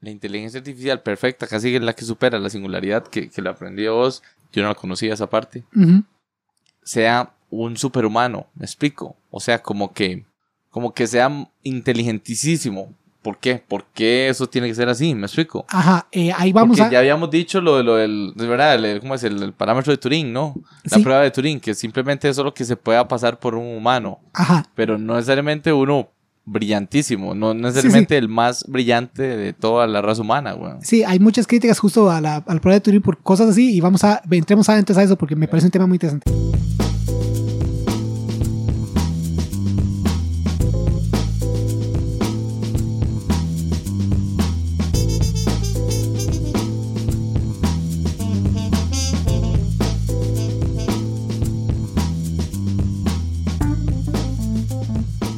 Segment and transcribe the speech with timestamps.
[0.00, 3.94] la inteligencia artificial perfecta, casi es la que supera la singularidad que, que lo aprendió
[3.96, 5.64] vos, yo no la conocía esa parte,
[6.82, 9.16] sea un superhumano, me explico.
[9.30, 10.24] O sea, como que,
[10.70, 11.30] como que sea
[11.62, 12.94] inteligentísimo.
[13.22, 13.56] ¿Por qué?
[13.68, 15.14] ¿Por qué eso tiene que ser así?
[15.14, 15.66] ¿Me explico?
[15.68, 16.92] Ajá, eh, ahí vamos Porque a...
[16.92, 19.22] ya habíamos dicho lo, de- lo del, de verdad, el- ¿cómo es?
[19.24, 20.54] El, el parámetro de Turing, ¿no?
[20.84, 21.02] La Sí.
[21.02, 24.66] prueba de Turing, que simplemente es solo que se pueda pasar por un humano, Ajá,
[24.74, 26.08] pero no necesariamente uno
[26.50, 30.78] brillantísimo, no necesariamente el más brillante de toda la raza humana, weón.
[30.82, 33.74] sí, hay muchas críticas justo a la, a la prueba de Turing por cosas así
[33.74, 34.22] y vamos a...
[34.30, 36.30] Entremos antes a eso porque me parece un tema muy interesante.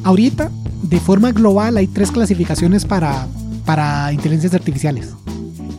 [0.05, 0.51] Ahorita,
[0.93, 3.27] de forma global, hay tres clasificaciones para,
[3.65, 5.11] para inteligencias artificiales.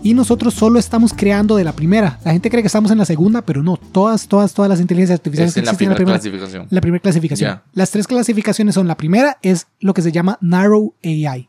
[0.02, 2.18] Y nosotros solo estamos creando de la primera.
[2.24, 3.77] La gente cree que estamos en la segunda, pero no.
[3.77, 6.66] Todas, todas, todas las inteligencias artificiales Es en la existen en la primera, clasificación.
[6.69, 7.62] la primera clasificación.
[7.75, 11.48] Las tres clasificaciones son, la primera es lo que se llama Narrow AI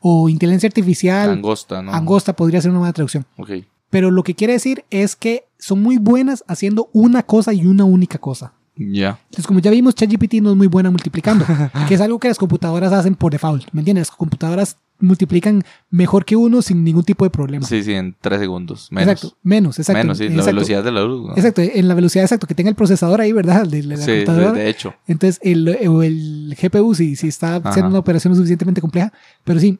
[0.00, 1.92] o inteligencia artificial Angosta, ¿no?
[1.92, 3.26] angosta, podría ser una buena traducción.
[3.36, 3.50] Ok.
[3.90, 7.84] Pero lo que quiere decir es que son muy buenas haciendo una cosa y una
[7.84, 8.54] única cosa.
[8.78, 9.18] Ya.
[9.24, 11.44] Entonces, como ya vimos, ChatGPT no es muy buena multiplicando,
[11.88, 13.66] que es algo que las computadoras hacen por default.
[13.72, 14.08] ¿Me entiendes?
[14.08, 17.66] Las computadoras multiplican mejor que uno sin ningún tipo de problema.
[17.66, 18.88] Sí, sí, en tres segundos.
[18.90, 19.12] Menos.
[19.12, 19.98] Exacto, menos, exacto.
[19.98, 20.46] Menos, sí, la exacto.
[20.54, 21.26] velocidad de la luz.
[21.28, 21.36] ¿no?
[21.36, 23.66] Exacto, en la velocidad exacto que tenga el procesador ahí, ¿verdad?
[23.66, 24.52] De, la Sí, de, computadora.
[24.58, 24.94] de hecho.
[25.06, 27.68] Entonces, el, el GPU, si, si está Ajá.
[27.70, 29.12] haciendo una operación suficientemente compleja,
[29.44, 29.78] pero sí,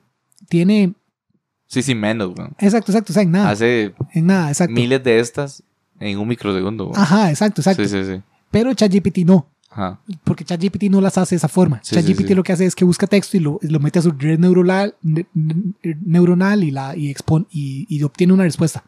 [0.48, 0.94] tiene.
[1.66, 2.54] Sí, sí, menos, weón.
[2.58, 3.50] Exacto, exacto, o sea, en nada.
[3.50, 4.72] Hace En nada, exacto.
[4.72, 5.62] miles de estas
[6.00, 6.86] en un microsegundo.
[6.86, 6.98] weón.
[6.98, 7.82] Ajá, exacto, exacto.
[7.84, 8.22] Sí, sí, sí.
[8.50, 9.46] Pero ChatGPT no.
[9.70, 10.00] Ajá.
[10.24, 11.78] porque ChatGPT no las hace de esa forma.
[11.84, 12.34] Sí, ChatGPT sí.
[12.34, 14.96] lo que hace es que busca texto y lo, lo mete a su red neuronal,
[15.02, 18.82] ne- ne- neuronal y, la, y, expon- y, y obtiene una respuesta.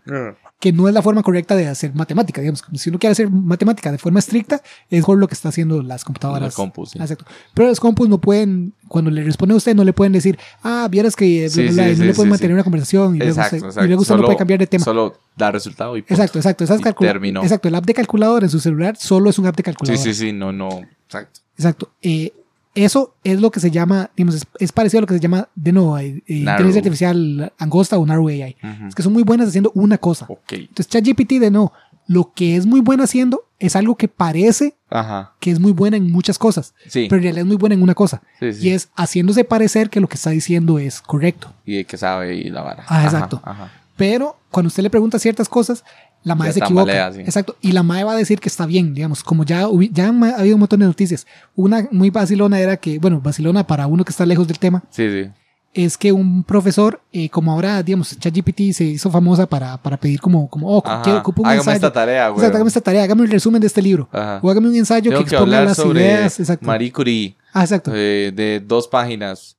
[0.61, 2.41] Que no es la forma correcta de hacer matemática.
[2.43, 5.83] Digamos, si uno quiere hacer matemática de forma estricta, es por lo que está haciendo
[5.83, 6.53] las computadoras.
[6.53, 6.99] La compu, sí.
[7.01, 7.25] Exacto.
[7.55, 10.87] Pero los compus no pueden, cuando le responde a usted, no le pueden decir, ah,
[10.91, 12.55] vieras que bla, Sí, bla, bla", sí, no sí, le pueden sí, mantener sí.
[12.55, 13.85] una conversación y luego, Exacto, se- exacto.
[13.85, 14.85] y luego usted no puede cambiar de tema.
[14.85, 16.13] Solo da resultado y punto.
[16.15, 16.65] Exacto, exacto.
[16.65, 17.43] Esas Y calcula- terminó.
[17.43, 20.03] Exacto, el app de calculadora en su celular solo es un app de Sí, calculadora.
[20.05, 20.69] sí, sí, no, no.
[21.07, 21.41] Exacto.
[21.57, 21.91] Exacto.
[22.03, 22.35] Eh,
[22.75, 25.49] eso es lo que se llama, digamos, es, es parecido a lo que se llama,
[25.55, 28.57] de nuevo, eh, inteligencia artificial angosta o narrow AI.
[28.89, 30.27] Es que son muy buenas haciendo una cosa.
[30.29, 30.53] Ok.
[30.53, 31.73] Entonces, ChatGPT, de nuevo,
[32.07, 35.35] lo que es muy buena haciendo es algo que parece Ajá.
[35.41, 37.07] que es muy buena en muchas cosas, Sí.
[37.09, 38.23] pero en realidad es muy buena en una cosa.
[38.41, 38.69] sí, sí.
[38.69, 41.53] Y es haciéndose parecer que lo que está diciendo es correcto.
[41.67, 42.85] Y de que sabe y la vara.
[42.89, 43.41] Ah, Ajá, exacto.
[43.45, 43.71] Ajá.
[43.97, 45.85] Pero cuando usted le pregunta ciertas cosas,
[46.23, 47.13] la MAE Ya se equivoca.
[47.13, 47.21] sí.
[47.21, 47.57] Exacto.
[47.61, 50.57] Y la MAE va a decir que está bien, digamos, como ya, ya ha habido
[50.57, 51.27] un montón de noticias.
[51.57, 55.09] Una muy vacilona era que, bueno, vacilona para uno que está lejos del tema, Sí,
[55.09, 55.31] sí.
[55.73, 60.21] es que un profesor, eh, como ahora, digamos, ChatGPT se hizo famosa para, para pedir
[60.21, 61.03] como, como oh, Ajá.
[61.03, 61.77] quiero ocupo un Hágame ensayo.
[61.77, 62.39] esta tarea, güey.
[62.41, 64.09] Exacto, hágame esta tarea, hágame el resumen de este libro.
[64.13, 64.41] Ajá.
[64.43, 66.39] O hágame un ensayo Tengo que que exponga hablar las sobre ideas.
[66.41, 66.67] Exacto.
[66.67, 67.93] Marie Curie Ah, exacto.
[67.95, 69.57] eh, de dos páginas.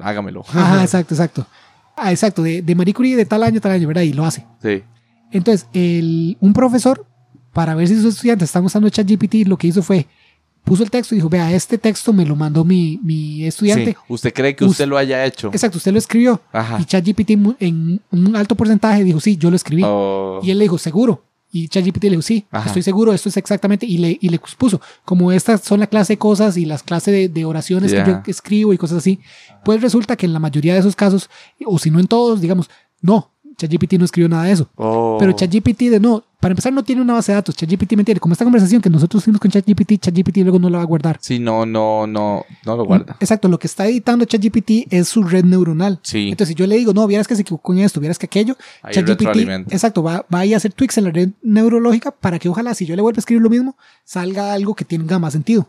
[0.00, 0.42] Hágamelo.
[0.48, 1.46] Ajá, exacto, exacto.
[1.96, 4.02] Ah, exacto, de, de Marie Curie de tal año, tal año, ¿verdad?
[4.02, 4.44] Y lo hace.
[4.62, 4.82] Sí.
[5.34, 7.06] Entonces, el, un profesor,
[7.52, 10.06] para ver si sus estudiantes están usando ChatGPT, lo que hizo fue,
[10.64, 13.90] puso el texto y dijo, vea, este texto me lo mandó mi, mi estudiante.
[13.92, 13.96] Sí.
[14.08, 15.48] ¿Usted cree que Us- usted lo haya hecho?
[15.48, 16.40] Exacto, usted lo escribió.
[16.52, 16.78] Ajá.
[16.80, 17.30] Y ChatGPT
[17.60, 19.82] en un alto porcentaje dijo, sí, yo lo escribí.
[19.84, 21.24] Oh, Y él le dijo, seguro.
[21.52, 22.66] Y ChatGPT le dijo, sí, Ajá.
[22.68, 23.86] estoy seguro, esto es exactamente.
[23.86, 27.12] Y le, y le puso, como estas son la clase de cosas y las clases
[27.14, 29.20] de, de oraciones que yo escribo y cosas así.
[29.64, 31.28] Pues resulta que en la mayoría de esos casos,
[31.66, 32.70] o si no en todos, digamos,
[33.02, 34.68] no, ChatGPT no escribió nada de eso.
[34.76, 35.16] oh.
[35.18, 37.56] Pero ChatGPT, de no, para empezar, no tiene una base de datos.
[37.56, 38.20] ChatGPT me entiende.
[38.20, 41.18] Como esta conversación que nosotros tuvimos con ChatGPT, ChatGPT luego no la va a guardar.
[41.20, 43.16] Sí, no, no, no, no lo guarda.
[43.20, 46.00] Exacto, lo que está editando ChatGPT es su red neuronal.
[46.02, 46.28] Sí.
[46.28, 48.56] Entonces, si yo le digo, no, vieras que se equivocó en esto, vieras que aquello,
[48.90, 52.48] ChatGPT, exacto, va, va a ir a hacer tweaks en la red neurológica para que
[52.48, 55.68] ojalá, si yo le vuelvo a escribir lo mismo, salga algo que tenga más sentido.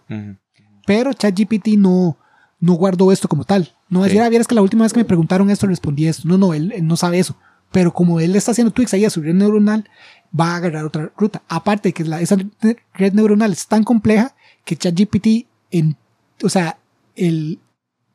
[0.85, 2.17] Pero ChatGPT no,
[2.59, 3.71] no guardó esto como tal.
[3.89, 6.07] No va a decir, ah, vieras que la última vez que me preguntaron esto respondí
[6.07, 6.27] esto.
[6.27, 7.35] No, no, él, él no sabe eso.
[7.75, 9.83] Pero como él está haciendo tweaks ahí a su red neuronal,
[10.37, 11.41] va a agarrar otra ruta.
[11.49, 12.37] Aparte de que la, esa
[12.93, 14.33] red neuronal es tan compleja
[14.63, 15.97] que ChatGPT, en,
[16.41, 16.77] o sea,
[17.17, 17.59] el,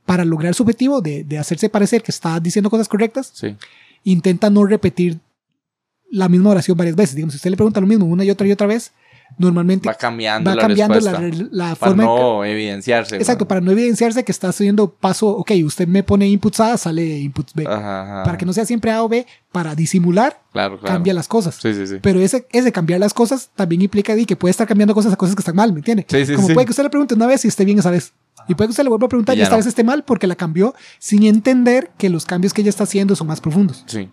[0.06, 3.54] para lograr su objetivo de, de hacerse parecer que está diciendo cosas correctas, Sí.
[4.02, 5.20] intenta no repetir
[6.10, 7.14] la misma oración varias veces.
[7.14, 8.92] Digamos, si usted le pregunta lo mismo una y otra y otra vez,
[9.38, 11.48] normalmente Va cambiando va la cambiando la, respuesta.
[11.50, 13.16] la para forma que- no evidenciarse.
[13.16, 17.18] Exacto, para no evidenciarse que está haciendo paso, ok, usted me pone inputs A, sale
[17.20, 17.64] inputs B.
[17.66, 18.22] Ajá, ajá.
[18.24, 20.94] Para que no sea siempre A o B, para disimular, Claro, claro.
[20.94, 21.56] cambia las cosas.
[21.60, 21.96] Sí, sí, sí.
[22.02, 25.34] Pero ese, ese cambiar las cosas también implica que puede estar cambiando cosas a cosas
[25.34, 26.04] que están mal, ¿me entiende?
[26.08, 28.12] Sí, sí, Como puede que usted le pregunte una vez y esté bien esa vez.
[28.48, 29.58] Y puede que usted le vuelva a preguntar Y ya esta no.
[29.58, 33.14] vez esté mal porque la cambió sin entender que los cambios que ella está haciendo
[33.16, 33.84] son más profundos.
[33.86, 34.08] Sí.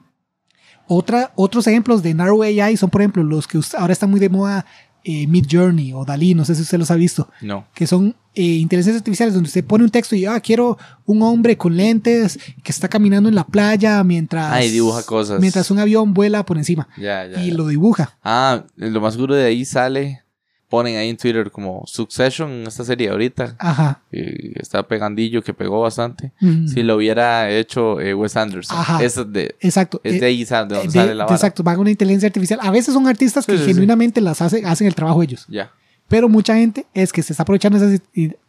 [0.89, 4.29] Otra, otros ejemplos de Narrow AI son, por ejemplo, los que ahora están muy de
[4.29, 4.65] moda,
[5.09, 7.65] eh, Mid Journey o Dalí, no sé si usted los ha visto, No.
[7.73, 11.57] que son eh, inteligencias artificiales donde usted pone un texto y, ah, quiero un hombre
[11.57, 15.39] con lentes que está caminando en la playa mientras, Ah, y dibuja cosas.
[15.39, 17.41] mientras un avión vuela por encima Ya, ya.
[17.41, 17.53] y ya.
[17.55, 18.17] lo dibuja.
[18.23, 20.23] Ah, lo más seguro de ahí sale.
[20.69, 23.55] Ponen ahí en Twitter como Succession, esta serie ahorita.
[23.57, 24.01] Ajá.
[24.11, 26.33] que está pegandillo, que pegó bastante.
[26.41, 26.67] Mm.
[26.67, 28.77] Si lo hubiera hecho eh, Wes Anderson.
[28.77, 29.01] Ajá.
[29.03, 30.01] Es de, Exacto.
[30.03, 31.35] es Eh, de ahí sa- de donde de- sale la vara.
[31.35, 32.59] exacto, van a una inteligencia artificial.
[32.61, 33.69] A veces son artistas que Sí, sí, sí.
[33.71, 35.45] genuinamente las hace, hacen el trabajo ellos.
[35.47, 35.71] Ya.
[36.09, 38.01] Pero mucha gente es que se está aprovechando esas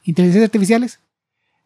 [0.05, 1.00] inteligencias artificiales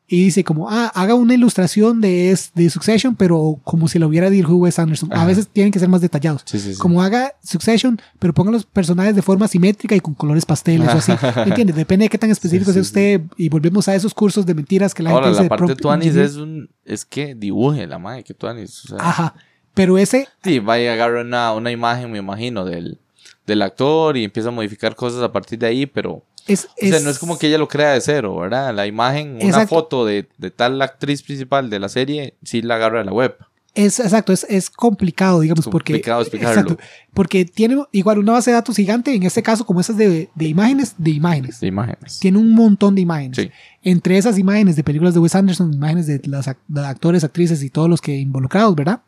[0.09, 4.09] y dice como, ah, haga una ilustración de, es- de Succession, pero como si lo
[4.09, 5.11] hubiera dirigido Wes Anderson.
[5.13, 5.25] A Ajá.
[5.27, 6.43] veces tienen que ser más detallados.
[6.45, 6.79] Sí, sí, sí.
[6.79, 10.99] Como haga Succession, pero ponga los personajes de forma simétrica y con colores pasteles o
[10.99, 11.13] así.
[11.37, 11.77] ¿Me entiendes?
[11.77, 13.23] Depende de qué tan específico sea usted.
[13.39, 15.49] Y volvemos a esos cursos de mentiras que la Ahora, gente la dice.
[15.49, 16.69] parte de Tuanis es un.
[16.85, 18.85] Es que dibuje la madre que Tuanis.
[18.85, 19.35] O sea, Ajá.
[19.73, 22.99] Pero ese, sí, vaya a agarrar una, una imagen, me imagino, del,
[23.47, 26.23] del actor y empieza a modificar cosas a partir de ahí, pero.
[26.47, 28.75] Es, O sea, es- no es como que ella lo crea de cero, ¿verdad?
[28.75, 29.69] La imagen, una Exacto.
[29.69, 33.37] foto de, de tal actriz principal de la serie, sí la agarra de la web.
[33.75, 35.95] Es exacto, es, es complicado, digamos, porque.
[35.95, 36.61] Complicado explicarlo.
[36.61, 36.85] Exacto,
[37.15, 40.45] porque tiene igual una base de datos gigante, en este caso, como esas de, de
[40.47, 41.59] imágenes, de imágenes.
[41.59, 42.19] De imágenes.
[42.19, 43.37] Tiene un montón de imágenes.
[43.39, 43.51] Sí.
[43.83, 47.89] Entre esas imágenes de películas de Wes Anderson, imágenes de los actores, actrices y todos
[47.89, 49.01] los que involucrados, ¿verdad?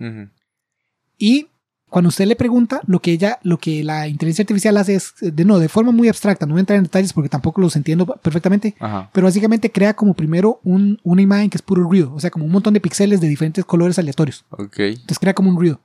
[1.19, 1.49] Y
[1.95, 5.45] cuando usted le pregunta, lo que ella, lo que la inteligencia artificial hace es, de
[5.45, 8.05] no, de forma muy abstracta, no voy a entrar en detalles porque tampoco los entiendo
[8.05, 9.11] perfectamente, Ajá.
[9.13, 12.47] pero básicamente crea como primero un- una imagen que es puro ruido, o sea, como
[12.47, 14.45] un montón de píxeles de diferentes colores aleatorios.
[14.51, 14.77] Ok.
[14.81, 15.81] Entonces crea como un ruido.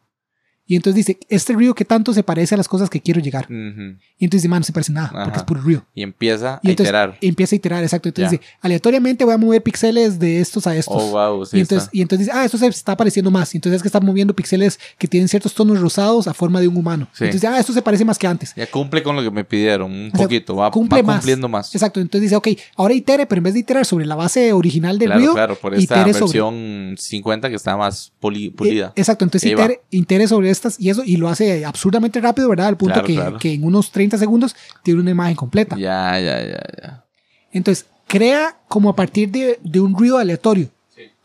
[0.72, 3.48] Y entonces dice, este ruido que tanto se parece a las cosas que quiero llegar.
[3.50, 5.24] Y entonces dice, man, no se parece nada, Ajá.
[5.24, 5.84] porque es puro ruido.
[5.96, 7.18] Y empieza Y a entonces iterar.
[7.22, 8.10] empieza a iterar, exacto.
[8.10, 8.38] Entonces Ya.
[8.38, 10.96] dice, aleatoriamente voy a mover píxeles de estos a estos.
[11.02, 11.98] Oh, wow, sí y, entonces, está.
[11.98, 13.52] y entonces dice, ah, esto se está pareciendo más.
[13.56, 16.68] Y entonces es que está moviendo píxeles que tienen ciertos tonos rosados a forma de
[16.68, 17.08] un humano.
[17.14, 17.24] Sí.
[17.26, 18.54] Entonces, ah, esto se parece más que antes.
[18.56, 21.16] Ya cumple con lo que me pidieron, un sea, poquito, va, cumple va más.
[21.18, 21.74] cumpliendo más.
[21.74, 22.00] Exacto.
[22.00, 25.08] Entonces dice, ok, ahora itere, pero en vez de iterar sobre la base original del
[25.08, 28.88] Claro, ruido, claro, por esta sobre- versión 50 que está más pulida.
[28.90, 32.68] Eh, exacto, entonces itere, itere sobre estas y eso, y lo hace absurdamente rápido, ¿verdad?
[32.68, 33.38] Al punto Claro, que, claro.
[33.40, 35.76] que en unos 30 segundos tiene una imagen completa.
[35.78, 37.06] Ya, ya, ya, ya.
[37.52, 40.70] Entonces, crea como a partir de, de un ruido aleatorio,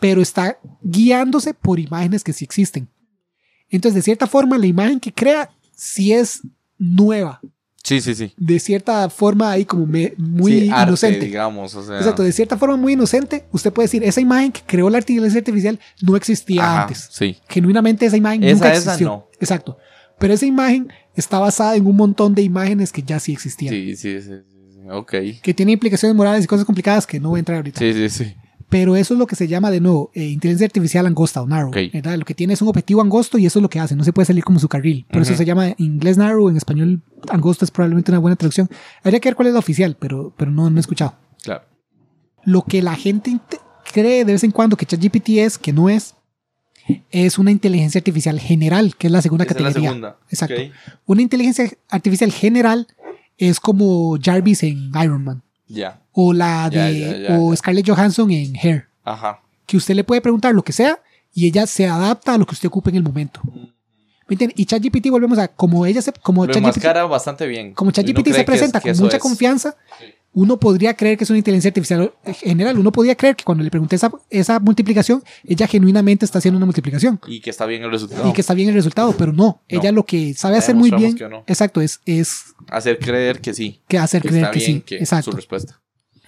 [0.00, 2.88] pero está guiándose por imágenes que sí existen.
[3.70, 6.40] Entonces, de cierta forma, la imagen que crea sí es
[6.78, 7.40] nueva.
[7.84, 8.32] Sí, sí, sí.
[8.38, 11.26] De cierta forma, ahí como me- muy Sí, arte, inocente.
[11.26, 11.98] digamos, o sea.
[11.98, 15.38] Exacto, de cierta forma muy inocente, usted puede decir, esa imagen que creó la inteligencia
[15.40, 17.08] artificial no existía Ajá, antes.
[17.12, 17.36] Sí.
[17.48, 19.06] Genuinamente esa imagen Esa, nunca esa existió.
[19.08, 19.28] no.
[19.38, 19.76] Exacto.
[20.18, 23.74] Pero esa imagen está basada en un montón de imágenes que ya sí existían.
[23.74, 24.88] Sí, sí, sí, sí.
[24.90, 25.12] Ok.
[25.42, 27.78] Que tiene implicaciones morales y cosas complicadas que no voy a entrar ahorita.
[27.80, 28.34] Sí, sí, sí.
[28.70, 31.68] Pero eso es lo que se llama de nuevo eh, inteligencia artificial angosta o narrow.
[31.68, 31.76] Ok.
[31.92, 32.16] ¿verdad?
[32.18, 33.94] Lo que tiene es un objetivo angosto y eso es lo que hace.
[33.94, 35.06] No se puede salir como su carril.
[35.12, 38.68] Por eso se llama en inglés narrow, en español angosto es probablemente una buena traducción.
[39.02, 41.14] Habría que ver cuál es la oficial, pero, pero no, no he escuchado.
[41.42, 41.64] Claro.
[42.44, 43.38] Lo que la gente
[43.92, 46.14] cree de vez en cuando que ChatGPT es, que no es,
[47.10, 49.88] es una inteligencia artificial general, que es la segunda Esa es la categoría.
[49.90, 50.18] segunda.
[50.28, 50.54] Exacto.
[50.54, 50.70] Ok.
[51.06, 52.86] Una inteligencia artificial general
[53.38, 56.00] es como Jarvis en Iron Man Ya.
[56.12, 57.54] o la de ya, ya, o.
[57.56, 59.40] Scarlett Johansson en Hair, Ajá.
[59.66, 61.00] que usted le puede preguntar lo que sea
[61.32, 63.40] y ella se adapta a lo que usted ocupe en el momento.
[64.28, 64.54] ¿Me entiende?
[64.56, 67.74] Y ChatGPT volvemos a como ella se como ChatGPT bastante bien.
[67.74, 69.22] como ChatGPT se que es- presenta que con mucha es.
[69.22, 70.06] confianza, Sí.
[70.32, 72.78] uno podría creer que es una inteligencia artificial general.
[72.78, 76.64] Uno podría creer que cuando le pregunté esa, esa multiplicación, ella genuinamente está haciendo una
[76.66, 78.28] multiplicación Y que está bien el resultado.
[78.28, 79.60] y que está bien el resultado, pero no.
[79.68, 81.44] Ella lo que sabe hacer muy bien, no.
[81.46, 83.82] exacto, es, es Hacer creer que sí.
[83.88, 84.80] que hacer Que creer está que bien sí.
[84.80, 85.80] que exacto, su respuesta.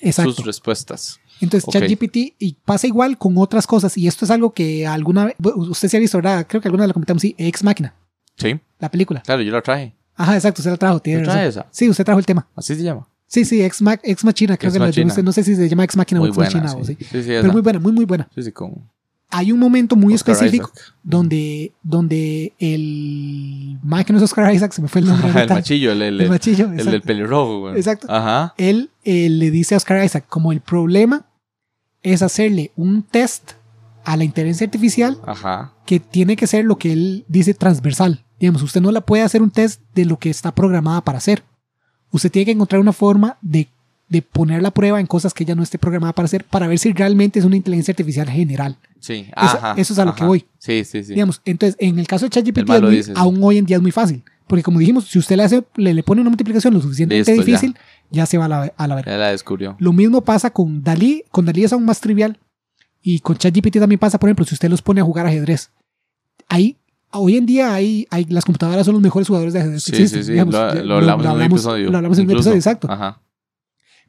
[0.02, 0.32] exacto.
[0.34, 1.18] Sus respuestas.
[1.40, 1.72] Entonces, Ok.
[1.74, 3.96] ChatGPT y pasa igual con otras cosas.
[3.98, 6.46] Y esto es algo que alguna vez, usted se ha visto, ¿verdad?
[6.48, 7.94] Creo que alguna vez lo comentamos, sí, Ex Máquina,
[8.36, 8.58] Sí.
[8.78, 9.22] la película.
[9.22, 9.94] Claro, yo la traje.
[10.14, 11.62] Ajá, exacto, usted la trajo, tiene ¿Tú traes razón.
[11.68, 11.68] esa?
[11.72, 12.46] Sí, usted trajo el tema.
[12.56, 13.06] Así se llama.
[13.26, 15.14] Sí, sí, Ex, Ma- Ex Machina, creo Ex que la Machina.
[15.22, 16.50] no sé, si se llama Ex Máquina o Ex buena.
[16.62, 16.96] Machina o sí.
[16.98, 17.04] sí.
[17.10, 18.28] Sí, Pero muy buena, muy, muy buena.
[18.34, 18.88] Sí, sí, con
[19.30, 20.94] Hay un momento muy Oscar específico Isaac.
[21.02, 25.28] donde, donde el Mae que no es Oscar Isaac, se me fue el nombre.
[25.42, 26.90] el machillo, el, el, El machillo, el exacto.
[26.92, 27.76] del pelirrojo, güey.
[27.76, 28.06] Exacto.
[28.08, 28.54] Ajá.
[28.56, 31.26] Él eh, le dice a Oscar Isaac, como el problema
[32.02, 33.52] es hacerle un test
[34.04, 35.72] a la inteligencia artificial Ajá.
[35.84, 38.24] que tiene que ser lo que él dice transversal.
[38.38, 41.42] Digamos, usted no la puede hacer un test de lo que está programada para hacer.
[42.12, 43.68] Usted tiene que encontrar una forma de,
[44.08, 46.78] de poner la prueba en cosas que ella no esté programada para hacer para ver
[46.78, 48.76] si realmente es una inteligencia artificial general.
[49.00, 49.26] Sí.
[49.28, 49.74] Eso- Ajá.
[49.76, 50.18] eso es a lo ajá.
[50.20, 50.44] que voy.
[50.58, 51.12] Sí, sí, sí.
[51.14, 52.70] Digamos, entonces, en el caso de ChatGPT,
[53.16, 54.22] aún hoy en día es muy fácil.
[54.46, 57.42] Porque como dijimos, si usted le, hace, le, le pone una multiplicación lo suficientemente Listo,
[57.44, 57.46] ya.
[57.58, 57.76] difícil,
[58.12, 58.26] ya.
[58.26, 59.10] se va a la, a la verga.
[59.10, 59.74] Ya la descubrió.
[59.80, 61.24] Lo mismo pasa con Dalí.
[61.32, 62.38] Con Dalí es aún más trivial.
[63.02, 65.70] Y con ChatGPT también pasa, por ejemplo, si usted los pone a jugar ajedrez.
[66.48, 66.76] Ahí,
[67.10, 70.02] hoy en día, hay, hay, las computadoras son los mejores jugadores de ajedrez que Sí,
[70.02, 70.20] existen.
[70.22, 70.32] sí, sí.
[70.32, 70.54] digamos.
[70.54, 71.90] lo, Ya- lo hablamos en un episodio.
[71.90, 72.88] Lo hablamos en un episodio, exacto.
[72.90, 73.20] Ajá.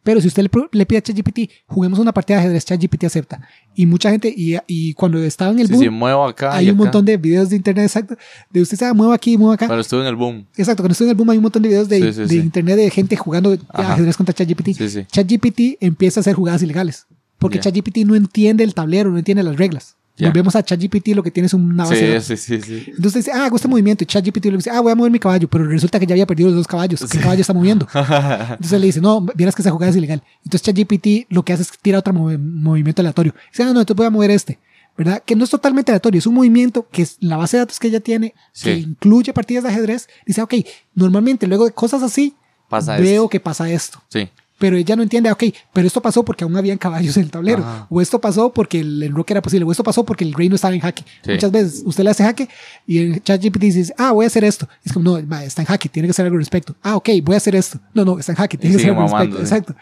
[0.07, 3.41] Pero si usted le, pide a ChatGPT, juguemos una partida de ajedrez, ChatGPT acepta.
[3.75, 6.55] Y mucha gente, y, y cuando estaba en el boom, sí, muevo acá.
[6.55, 6.83] hay y un acá.
[6.85, 8.15] montón de videos de internet, exacto.
[8.49, 9.67] De usted se mueva aquí, mueva acá.
[9.67, 10.45] Cuando estuve en el boom.
[10.55, 12.89] Exacto, cuando estoy en el boom hay un montón de videos de, Sí, internet de
[12.89, 13.95] gente jugando Ajá.
[13.95, 14.77] ajedrez contra ChatGPT.
[14.77, 15.05] Sí, sí.
[15.11, 17.05] ChatGPT empieza a hacer jugadas ilegales.
[17.37, 17.63] Porque Ya.
[17.63, 19.96] ChatGPT no entiende el tablero, no entiende las reglas.
[20.19, 22.83] Volvemos a ChatGPT, lo que tiene es una base Sí, sí, sí, sí.
[22.87, 24.03] Entonces dice, ah, hago este movimiento.
[24.03, 25.47] Y ChatGPT le dice, ah, voy a mover mi caballo.
[25.47, 27.03] Pero resulta que ya había perdido los dos caballos.
[27.09, 27.87] ¿Qué caballo está moviendo?
[27.93, 30.23] Entonces le dice, no, vieras que esa jugada es ilegal.
[30.43, 33.33] Entonces ChatGPT lo que hace es que tira otro movi- movimiento aleatorio.
[33.51, 34.59] Dice, ah, no, entonces voy a mover este.
[34.97, 35.21] ¿Verdad?
[35.23, 37.87] Que no es totalmente aleatorio, es un movimiento que es la base de datos que
[37.87, 38.31] ella tiene,
[38.63, 38.85] que Sí.
[38.87, 40.07] incluye partidas de ajedrez.
[40.25, 40.55] Dice, ok,
[40.95, 42.33] normalmente luego de cosas así,
[42.67, 43.29] Pasa veo esto.
[43.29, 44.01] que pasa esto.
[44.09, 44.27] Sí.
[44.59, 47.59] Pero ella no entiende, ok, pero esto pasó porque aún habían caballos en el tablero.
[47.63, 47.87] Ajá.
[47.89, 49.65] O esto pasó porque el enroque era posible.
[49.65, 51.03] O esto pasó porque el reino estaba en jaque.
[51.23, 51.31] Sí.
[51.33, 52.49] Muchas veces usted le hace jaque
[52.87, 54.67] y el ChatGPT dice, ah, voy a hacer esto.
[54.83, 56.75] Es como, no, está en jaque, tiene que hacer algo al respecto.
[56.81, 57.79] Ah, ok, voy a hacer esto.
[57.93, 59.37] No, no, está en jaque, tiene Y que hacer algo al respecto.
[59.37, 59.43] sí.
[59.43, 59.75] Exacto.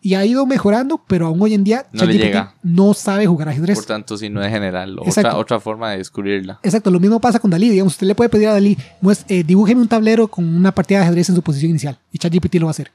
[0.00, 2.54] Y ha ido mejorando, pero aún hoy en día No le ChatGPT llega.
[2.62, 3.78] no sabe jugar ajedrez.
[3.78, 4.96] Por tanto, si no es general.
[5.00, 6.60] Otra, otra forma de descubrirla.
[6.62, 7.68] Exacto, lo mismo pasa con Dalí.
[7.70, 10.98] Digamos, usted le puede pedir a Dalí, muest- eh, dibújeme un tablero con una partida
[10.98, 11.98] de ajedrez en su posición inicial.
[12.12, 12.92] Y ChatGPT lo va a hacer.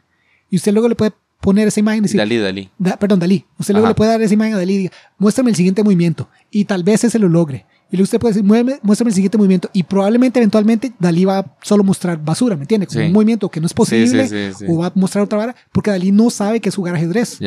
[0.54, 2.70] Y usted luego le puede poner esa imagen y decir, Dalí, Dalí.
[2.78, 3.44] Da- perdón, Dalí.
[3.58, 3.92] Usted luego Ajá.
[3.94, 6.30] le puede dar esa imagen a Dalí y diga, muéstrame el siguiente movimiento.
[6.52, 7.66] Y tal vez ese lo logre.
[7.94, 9.70] Y luego usted puede decir, "Muéveme- muéstrame el siguiente movimiento.
[9.72, 12.88] Y probablemente, eventualmente, Dalí va a solo mostrar basura, ¿me entiende?
[12.88, 13.06] Como Sí.
[13.06, 14.28] un movimiento que no es posible.
[14.28, 14.66] sí, sí, sí.
[14.68, 15.56] O va a mostrar otra vara.
[15.72, 17.38] Porque Dalí no sabe qué es jugar ajedrez.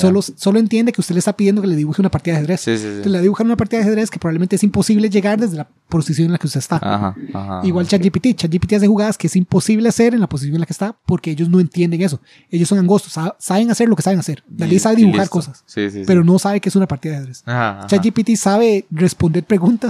[0.00, 2.66] Solo, solo entiende que usted le está pidiendo que le dibuje una partida de ajedrez.
[2.66, 6.26] Entonces le dibujan una partida de ajedrez que probablemente es imposible llegar desde la posición
[6.26, 6.76] en la que usted está.
[6.82, 7.60] Ajá, ajá.
[7.62, 8.34] Igual ChatGPT.
[8.34, 11.30] ChatGPT hace jugadas que es imposible hacer en la posición en la que está porque
[11.30, 12.20] ellos no entienden eso.
[12.50, 14.42] Ellos son angostos, sa- saben hacer lo que saben hacer.
[14.48, 15.30] Dalí sabe dibujar listo.
[15.34, 16.02] cosas, Sí, sí, sí.
[16.04, 17.44] pero no sabe que es una partida de ajedrez.
[17.86, 19.83] ChatGPT sabe responder preguntas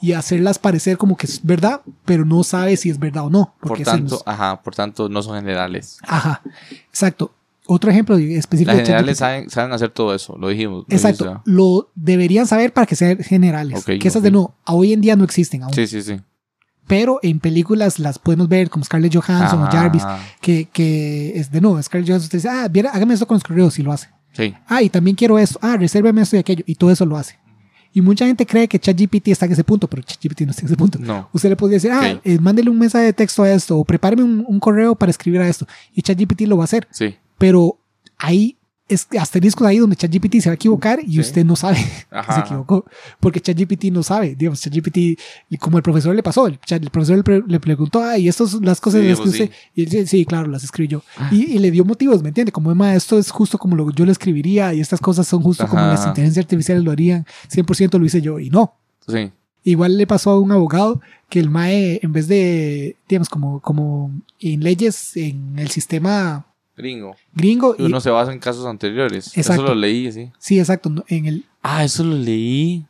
[0.00, 3.54] y hacerlas parecer como que es verdad, pero no sabe si es verdad o no.
[3.60, 5.98] Por tanto, no es- ajá, por tanto, no son generales.
[6.06, 6.42] Ajá,
[6.88, 7.32] exacto.
[7.66, 10.84] Otro ejemplo específico Las generales saben, saben hacer todo eso, lo dijimos.
[10.86, 13.78] lo Exacto, dijiste, lo deberían saber para que sean generales.
[13.78, 14.24] Ok, que esas ok.
[14.24, 15.72] de no, hoy en día no existen aún.
[15.72, 16.20] Sí, sí, sí.
[16.86, 20.18] Pero en películas las podemos ver como Scarlett Johansson o Ajá, Jarvis, ajá.
[20.42, 23.42] que, que es de no, Scarlett Johansson usted dice, ah, viera, hágame esto con los
[23.44, 24.10] correos y lo hace.
[24.32, 24.52] Sí.
[24.66, 27.38] Ah, y también quiero esto, ah, resérveme esto y aquello, y todo eso lo hace.
[27.94, 30.66] Y mucha gente cree que ChatGPT está en ese punto, pero ChatGPT no está en
[30.66, 30.98] ese punto.
[30.98, 31.28] No.
[31.32, 32.20] Usted le podría decir, ah, Ok.
[32.24, 35.40] eh, mándele un mensaje de texto a esto, o prepáreme un, un correo para escribir
[35.40, 35.66] a esto.
[35.94, 36.86] Y ChatGPT lo va a hacer.
[36.90, 37.14] Sí.
[37.38, 37.78] Pero
[38.18, 38.56] ahí
[38.88, 41.20] es asteriscos ahí donde ChatGPT se va a equivocar y Sí.
[41.20, 41.76] usted no sabe
[42.10, 42.46] que Ajá, se ajá.
[42.46, 42.84] equivocó.
[43.18, 44.34] Porque ChatGPT no sabe.
[44.34, 45.18] Digamos, ChatGPT,
[45.58, 48.50] como el profesor le pasó, el, el profesor le, pre- le preguntó, ah, y estas
[48.50, 49.46] son las cosas Sí, las que pues, usted.
[49.50, 49.52] sí.
[49.74, 51.02] Y él dice, sí, claro, las escribí yo.
[51.30, 52.52] Y, y le dio motivos, ¿me entiende?
[52.52, 55.66] Como, Emma, esto es justo como lo yo lo escribiría y estas cosas son justo
[55.66, 57.24] como las inteligencias artificiales lo harían.
[57.50, 58.38] 100% lo hice yo.
[58.38, 58.74] Y no.
[59.08, 59.30] Sí.
[59.66, 61.00] Igual le pasó a un abogado
[61.30, 64.10] que el MAE, en vez de, digamos, como, como
[64.40, 66.44] en leyes, en el sistema
[66.76, 67.14] Gringo.
[67.32, 67.76] gringo.
[67.78, 69.36] Y y- uno se basa en casos anteriores.
[69.36, 69.62] Exacto.
[69.64, 70.30] Eso lo leí, sí.
[70.38, 70.90] sí, exacto.
[70.90, 72.84] no, En el, Ah, eso lo leí.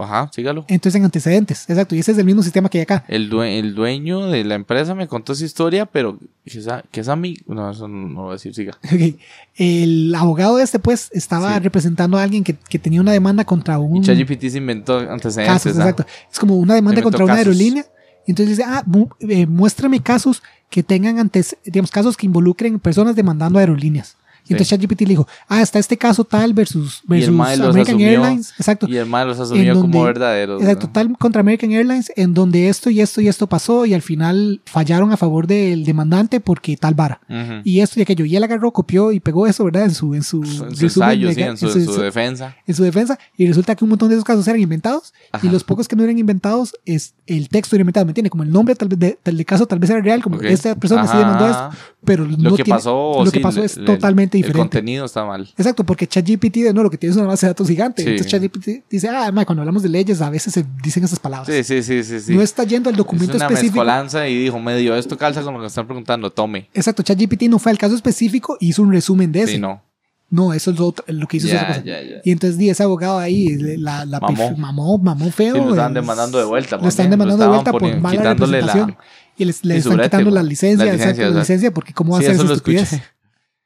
[0.00, 0.64] Ajá, sígalo.
[0.68, 1.68] entonces en antecedentes.
[1.68, 1.96] Exacto.
[1.96, 3.04] Y ese es el mismo sistema que hay acá.
[3.08, 6.84] El, due- el dueño de la empresa me contó esa historia, pero que es, a-
[6.92, 7.42] que es amigo.
[7.52, 8.78] No, eso no, no lo voy a decir, siga.
[8.84, 9.18] Ok.
[9.56, 11.60] El abogado este, pues, estaba Sí.
[11.60, 15.52] representando a alguien que, que tenía una demanda contra un Y ChatGPT se inventó antecedentes.
[15.64, 15.80] casos, ¿ah?
[15.88, 16.06] exacto.
[16.30, 17.84] Es como una demanda contra una aerolínea.
[18.28, 23.16] Entonces dice, ah, mu- eh, muéstrame casos que tengan antes, digamos, casos que involucren personas
[23.16, 24.16] demandando aerolíneas.
[24.48, 28.52] Y entonces ChatGPT le dijo, ah, está este caso tal versus, versus American asumió, Airlines.
[28.58, 28.86] Exacto.
[28.88, 30.62] Y el mal los asumió En como donde- verdaderos.
[30.62, 30.92] Exacto, ¿no?
[30.92, 34.60] tal contra American Airlines, en donde esto y esto y esto pasó y al final
[34.64, 37.20] fallaron a favor del demandante porque tal vara.
[37.28, 37.60] Ujú.
[37.64, 38.24] Y esto y aquello.
[38.24, 39.84] Y él agarró, copió y pegó eso, ¿verdad?
[39.84, 42.56] En su, en su, en su ensayo, sí, en su, en su- en su defensa.
[42.66, 43.18] en su defensa.
[43.36, 45.12] Y resulta que un montón de esos casos eran inventados.
[45.32, 45.46] Ajá.
[45.46, 48.06] Y los pocos que no eran inventados, es el texto era inventado.
[48.06, 48.30] ¿Me entiendes?
[48.30, 50.44] Como el nombre tal vez de- del caso tal vez era real, como Ok.
[50.44, 51.70] esta persona sí Ajá, demandó esto.
[52.04, 55.04] Pero Lo no que tiene- pasó, lo sí, que pasó es el- totalmente El contenido
[55.04, 55.48] está mal.
[55.56, 58.02] Exacto, porque ChatGPT, de no, lo que tiene es una base de datos gigante.
[58.02, 58.08] Sí.
[58.10, 61.48] Entonces ChatGPT dice, ah, ma, cuando hablamos de leyes a veces se dicen esas palabras.
[61.48, 62.20] Sí, sí, sí, sí.
[62.20, 62.34] sí.
[62.34, 63.76] No está yendo al documento es una específico.
[63.76, 66.68] mezcolanza y dijo medio, esto calza con lo que están preguntando, tome.
[66.74, 69.52] Exacto, ChatGPT no fue al caso específico y hizo un resumen de ese.
[69.54, 69.82] Sí, no.
[70.30, 71.82] No, eso es lo, otro- lo que hizo cosa.
[71.82, 71.96] ya.
[72.22, 74.54] Y entonces di ese abogado ahí, la, la Mamó.
[74.58, 75.54] mamó, mamó feo.
[75.54, 76.76] Sí, lo estaban es- demandando de vuelta.
[76.76, 78.96] Lo están demandando de vuelta por mala la- representación.
[79.38, 81.40] y les, y están su brete, quitando la licencia, La exacto, licencia, la o sea.
[81.40, 82.76] licencia, porque cómo va a Sí, hacer eso escuché.
[82.80, 83.02] estupidez.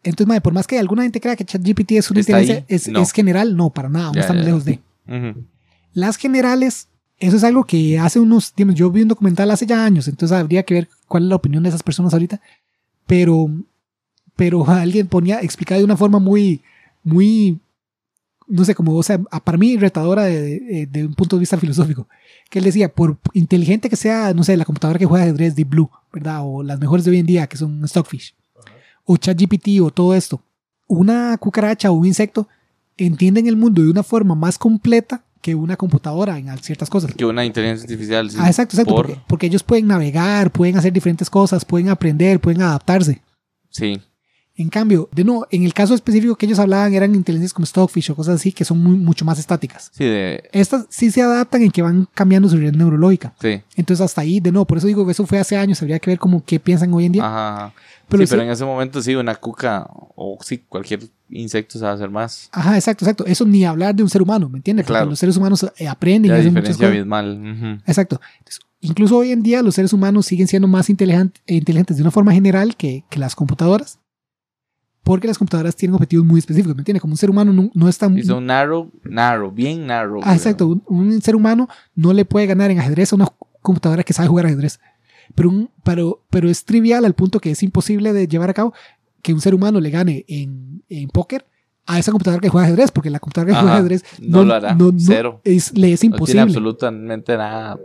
[0.03, 3.01] Entonces, madre, por más que alguna gente crea que ChatGPT es una inteligencia, es, no.
[3.01, 4.47] es general, no, para nada, no Ya, estamos ya.
[4.47, 4.81] lejos de.
[5.09, 5.45] Ujú.
[5.95, 9.85] Las generales eso es algo que hace unos, digamos, yo vi un documental hace ya
[9.85, 12.41] años, entonces habría que ver cuál es la opinión de esas personas ahorita,
[13.07, 13.49] pero,
[14.35, 16.63] pero alguien ponía, explicaba de una forma muy,
[17.05, 17.61] muy,
[18.49, 21.57] no sé, como, o sea, para mí retadora de, de, de un punto de vista
[21.59, 22.09] filosófico,
[22.51, 25.69] que él decía, por inteligente que sea, no sé, la computadora que juega ajedrez Deep
[25.69, 26.41] Blue, ¿verdad?
[26.43, 28.35] O las mejores de hoy en día, que son Stockfish,
[29.05, 30.43] o ChatGPT, o todo esto,
[30.87, 32.49] una cucaracha o un insecto
[32.97, 37.13] entienden el mundo de una forma más completa que una computadora en ciertas cosas.
[37.15, 38.31] Que una inteligencia artificial.
[38.31, 38.95] Sí, ah, exacto, exacto.
[38.95, 43.21] por- Porque, porque ellos pueden navegar, pueden hacer diferentes cosas, pueden aprender, pueden adaptarse.
[43.71, 44.01] Sí,
[44.55, 48.11] En cambio, de nuevo, en el caso específico que ellos hablaban eran inteligencias como Stockfish
[48.11, 49.91] o cosas así que son muy- mucho más estáticas.
[49.95, 53.33] sí, de, Estas sí se adaptan en que van cambiando su red neurológica.
[53.41, 53.63] sí.
[53.77, 56.11] Entonces hasta ahí, de nuevo, por eso digo que eso fue hace años, habría que
[56.11, 57.25] ver como qué piensan hoy en día.
[57.27, 57.75] Ajá, ajá.
[58.09, 61.93] Pero sí, pero en ese momento sí, una cuca o sí, cualquier insecto se va
[61.93, 62.49] a hacer más.
[62.53, 63.25] Ajá, exacto, exacto.
[63.27, 64.85] Eso ni hablar de un ser humano, ¿me entiendes?
[64.85, 65.11] Porque Claro.
[65.11, 67.81] los seres humanos eh, aprenden y La hacen muchas diferencia abismal.
[67.87, 68.21] Exacto.
[68.39, 72.11] Entonces, incluso hoy en día los seres humanos siguen siendo más eh, inteligentes de una
[72.11, 73.99] forma general que, que las computadoras.
[75.05, 77.01] Porque las computadoras tienen objetivos muy específicos, ¿me entiendes?
[77.01, 78.17] Como un ser humano no, no es tan...
[78.17, 80.21] Y son narrow, narrow, bien narrow.
[80.23, 80.69] Ah, exacto.
[80.69, 83.27] Un, un ser humano no le puede ganar en ajedrez a una
[83.63, 84.79] computadora que sabe jugar ajedrez.
[85.35, 88.73] Pero, un, pero, pero es trivial al punto que es imposible de llevar a cabo
[89.23, 91.47] que un ser humano le gane en, en póker
[91.87, 93.63] a esa computadora que juega ajedrez, porque la computadora que Ajá.
[93.63, 94.77] juega ajedrez No lo hará.
[94.99, 95.41] Cero.
[95.45, 96.41] es, le es No tiene imposible.
[96.43, 97.79] absolutamente nada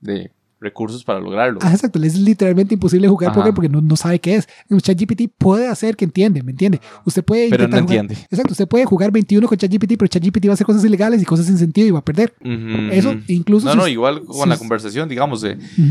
[0.00, 1.58] de recursos para lograrlo.
[1.62, 3.38] Ah, exacto, le es literalmente imposible jugar Ajá.
[3.40, 4.46] póker porque no, no sabe qué es.
[4.82, 6.80] ChatGPT puede hacer que entiende, ¿me entiende?
[7.06, 8.14] Usted puede pero no jugar- entiende.
[8.30, 11.24] Exacto, usted puede jugar 21 con ChatGPT, pero ChatGPT va a hacer cosas ilegales y
[11.24, 12.34] cosas sin sentido y va a perder.
[12.40, 13.20] Ujú, Eso ujú.
[13.28, 15.82] incluso No, si no, igual con si la conversación, digamos, de, Ujú.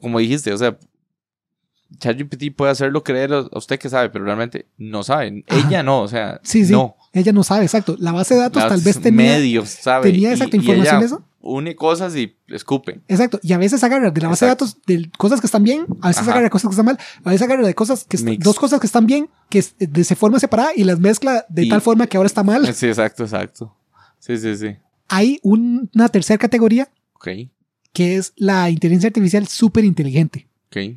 [0.00, 0.78] Como dijiste, o sea,
[1.98, 5.44] ChatGPT puede hacerlo creer a usted que sabe, pero realmente no sabe.
[5.46, 5.68] Ajá.
[5.68, 6.72] Ella no, o sea, Sí, sí.
[6.72, 6.96] no.
[7.12, 7.96] Ella no sabe, exacto.
[7.98, 9.32] La base de datos tal vez tenía.
[9.34, 10.10] medios, sabe.
[10.10, 11.24] tenía exacta información de eso.
[11.40, 13.00] Une cosas y escupe.
[13.06, 13.38] Exacto.
[13.40, 14.64] Y a veces agarra de la base Exacto.
[14.64, 16.32] de datos de cosas que están bien, a veces Ajá.
[16.32, 18.44] agarra de cosas que están mal, a veces agarra de cosas que Mix.
[18.44, 21.68] dos cosas que están bien, que de, se forma separada y las mezcla de Y-
[21.68, 22.74] tal forma que ahora está mal.
[22.74, 23.76] Sí, exacto, exacto.
[24.18, 24.76] Sí, sí, sí.
[25.08, 27.28] Hay un- una tercera categoría Ok,
[27.96, 30.46] que es la inteligencia artificial súper inteligente.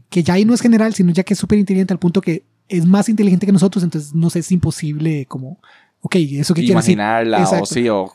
[0.10, 2.44] que ya ahí no es general, sino ya que es súper inteligente al punto que
[2.68, 5.62] es más inteligente que nosotros, entonces no sé, es imposible como,
[6.02, 6.94] ok, ¿eso qué quiere decir?
[6.96, 8.12] Imaginarla o sí, o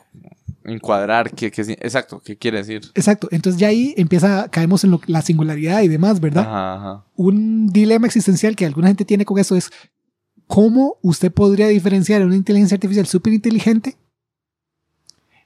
[0.63, 1.31] encuadrar.
[1.31, 2.81] qué qué exacto, ¿qué quiere decir?
[2.93, 6.43] Exacto, entonces ya ahí empieza, caemos en lo- la singularidad y demás, ¿verdad?
[6.43, 7.05] Ajá, ajá.
[7.15, 9.71] Un dilema existencial que alguna gente tiene con eso es,
[10.45, 13.95] ¿cómo usted podría diferenciar una inteligencia artificial súper inteligente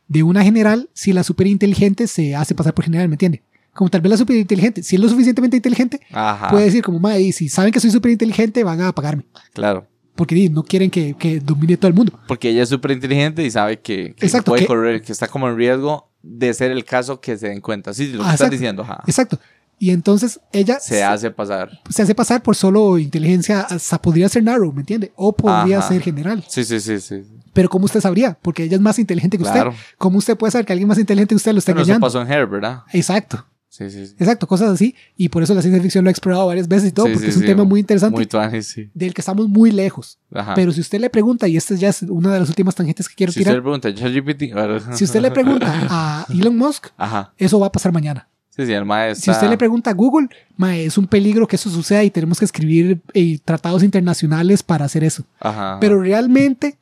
[0.10, 3.42] de una general si la súper inteligente se hace pasar por general, ¿me entiende?
[3.74, 7.00] Como tal vez la súper inteligente, si es lo suficientemente inteligente, Ajá, puede decir como,
[7.00, 9.24] madre, si saben que soy súper inteligente, van a pagarme.
[9.54, 9.86] claro.
[10.16, 12.20] porque no quieren que, que domine todo el mundo.
[12.28, 15.30] Porque ella es súper inteligente y sabe que, que Exacto, puede que- correr, que está
[15.30, 17.94] como en riesgo de ser el caso que se den cuenta.
[17.94, 18.52] Sí, lo que Ah, estás exacto.
[18.52, 19.02] diciendo, ajá.
[19.08, 19.40] Exacto.
[19.80, 21.72] Y entonces ella Se hace pasar.
[21.90, 25.14] se hace pasar por solo inteligencia, hasta podría ser narrow, ¿me entiende?
[25.16, 25.88] O podría Ajá.
[25.88, 26.44] ser general.
[26.48, 27.24] Sí, sí, sí, sí.
[27.54, 28.38] Pero ¿cómo usted sabría?
[28.42, 29.72] Porque ella es más inteligente que Claro.
[29.72, 29.82] usted.
[29.98, 32.06] ¿Cómo usted puede saber que alguien más inteligente que usted lo está eso engañando?
[32.06, 32.84] pasó en Hair, ¿verdad?
[32.94, 33.46] Exacto.
[33.72, 34.16] Sí, sí, sí.
[34.20, 34.96] Exacto, cosas así.
[35.16, 37.38] Y por eso la ciencia ficción lo ha explorado varias veces y todo, porque es
[37.38, 38.90] un tema muy interesante Muy tuanis, sí.
[38.94, 40.18] del que estamos muy lejos.
[40.34, 40.56] Ajá.
[40.56, 43.16] Pero si usted le pregunta, y esta ya es una de las últimas tangentes que
[43.16, 47.34] quiero si usted tirar, le pregunta, si usted le pregunta a Elon Musk, Ajá.
[47.38, 48.28] eso va a pasar mañana.
[48.50, 49.24] Sí, sí, el maestro.
[49.24, 52.40] Si usted le pregunta a Google, mae, es un peligro que eso suceda y tenemos
[52.40, 55.24] que escribir eh, tratados internacionales para hacer eso.
[55.40, 55.78] Ajá.
[55.80, 56.78] Pero realmente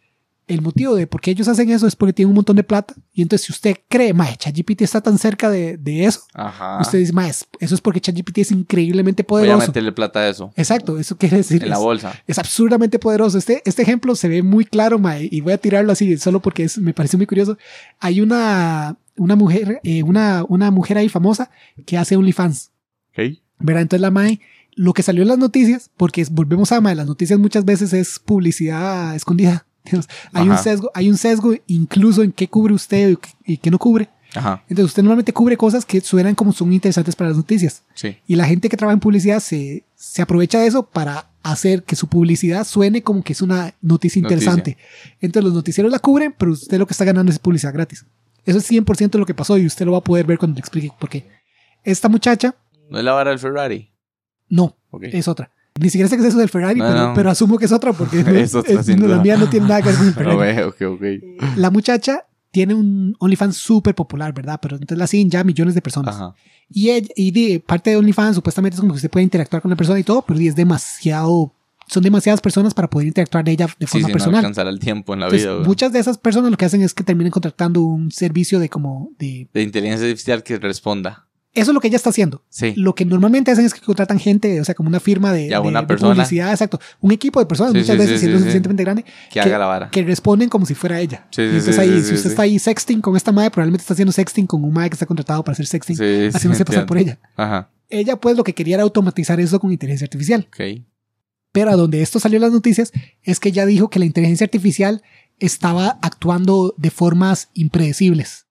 [0.48, 2.94] el motivo de por qué ellos hacen eso es porque tienen un montón de plata.
[3.14, 6.80] Y entonces si usted cree, mae, ChatGPT está tan cerca de, de eso, Ajá.
[6.82, 9.68] usted dice, mae, es- eso es porque ChatGPT es increíblemente Voy a poderoso.
[9.68, 10.54] meterle plata a eso.
[10.56, 11.62] Exacto, eso quiere decir.
[11.64, 12.14] En la es- bolsa.
[12.28, 13.38] es absurdamente poderoso.
[13.38, 16.64] Este, este ejemplo se ve muy claro, mae, y voy a tirarlo así, solo porque
[16.64, 17.58] es, me parece muy curioso.
[18.00, 21.50] Hay una, una mujer, eh, una, una mujer ahí famosa
[21.86, 22.72] que hace OnlyFans.
[23.12, 23.38] Ok.
[23.60, 23.82] ¿verdad?
[23.82, 24.40] Entonces la MAE,
[24.76, 27.92] lo que salió en las noticias, porque es- volvemos a MAE, las noticias muchas veces
[27.92, 29.66] es publicidad escondida.
[30.34, 34.10] Hay un sesgo, hay un sesgo incluso en qué cubre usted y qué- no cubre.
[34.36, 34.62] Ajá.
[34.63, 37.84] Entonces usted normalmente cubre cosas que suenan como son interesantes para las noticias.
[37.93, 38.17] Sí.
[38.28, 41.95] Y la gente que trabaja en publicidad se, se aprovecha de eso para hacer que
[41.95, 44.78] su publicidad suene como que es una noticia interesante.
[45.21, 48.06] Entonces los noticieros la cubren, pero usted lo que está ganando es publicidad gratis.
[48.45, 50.60] Eso es 100% lo que pasó y usted lo va a poder ver cuando le
[50.60, 51.26] explique por qué.
[51.84, 52.54] Esta muchacha,
[52.89, 53.91] No es la vara del Ferrari.
[54.50, 55.52] no, es otra.
[55.80, 57.13] Ni siquiera sé que es eso del Ferrari, No, pero, no.
[57.13, 59.82] pero asumo que es otra porque no- Es otra, no, la mía no tiene nada
[59.82, 60.38] que ver con el Ferrari.
[60.56, 61.04] veo, ok, ok.
[61.58, 64.60] La muchacha tiene un OnlyFans súper popular, ¿verdad?
[64.62, 66.16] Pero entonces la siguen ya millones de personas.
[66.16, 66.34] Ajá.
[66.70, 69.70] Y, ella- y de parte de OnlyFans supuestamente es como que usted puede interactuar con
[69.70, 71.54] la persona y todo, pero es demasiado
[71.90, 74.36] son demasiadas personas para poder interactuar de ella de Sí, forma sí, no personal.
[74.40, 75.56] alcanzará el tiempo en la Entonces, vida.
[75.56, 75.68] güey.
[75.68, 79.12] muchas de esas personas lo que hacen es que terminan contratando un servicio de como
[79.18, 79.48] de...
[79.54, 81.27] De inteligencia artificial que responda.
[81.58, 82.43] Eso es lo que ella está haciendo.
[82.50, 82.74] Sí.
[82.78, 85.60] Lo que normalmente hacen es que contratan gente, o sea, como una firma de, Ya,
[85.60, 86.80] de- una de publicidad, exacto.
[87.02, 88.43] Un equipo de personas, Sí, muchas sí, veces, sí, si no es sí, sí.
[88.43, 89.89] suficientemente grande, Que haga la vara.
[89.89, 91.28] que responden como si fuera ella.
[91.32, 93.93] Sí, sí, Y entonces ahí, si usted está ahí sexting con esta madre, probablemente está
[93.93, 95.98] haciendo sexting con un madre que está contratado para hacer sexting,
[96.34, 97.20] haciéndose pasar por ella.
[97.36, 97.70] Ajá.
[97.89, 100.48] Ella, pues, lo que quería era automatizar eso con inteligencia artificial.
[100.50, 100.84] Ok.
[101.54, 102.91] Pero a donde esto salió en las noticias
[103.24, 105.02] es que ella dijo que la inteligencia artificial
[105.39, 108.47] estaba actuando de formas impredecibles.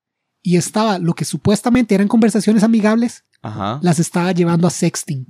[0.49, 3.81] Y estaba, lo que supuestamente eran conversaciones amigables, Ajá.
[3.83, 5.27] las estaba llevando a sexting.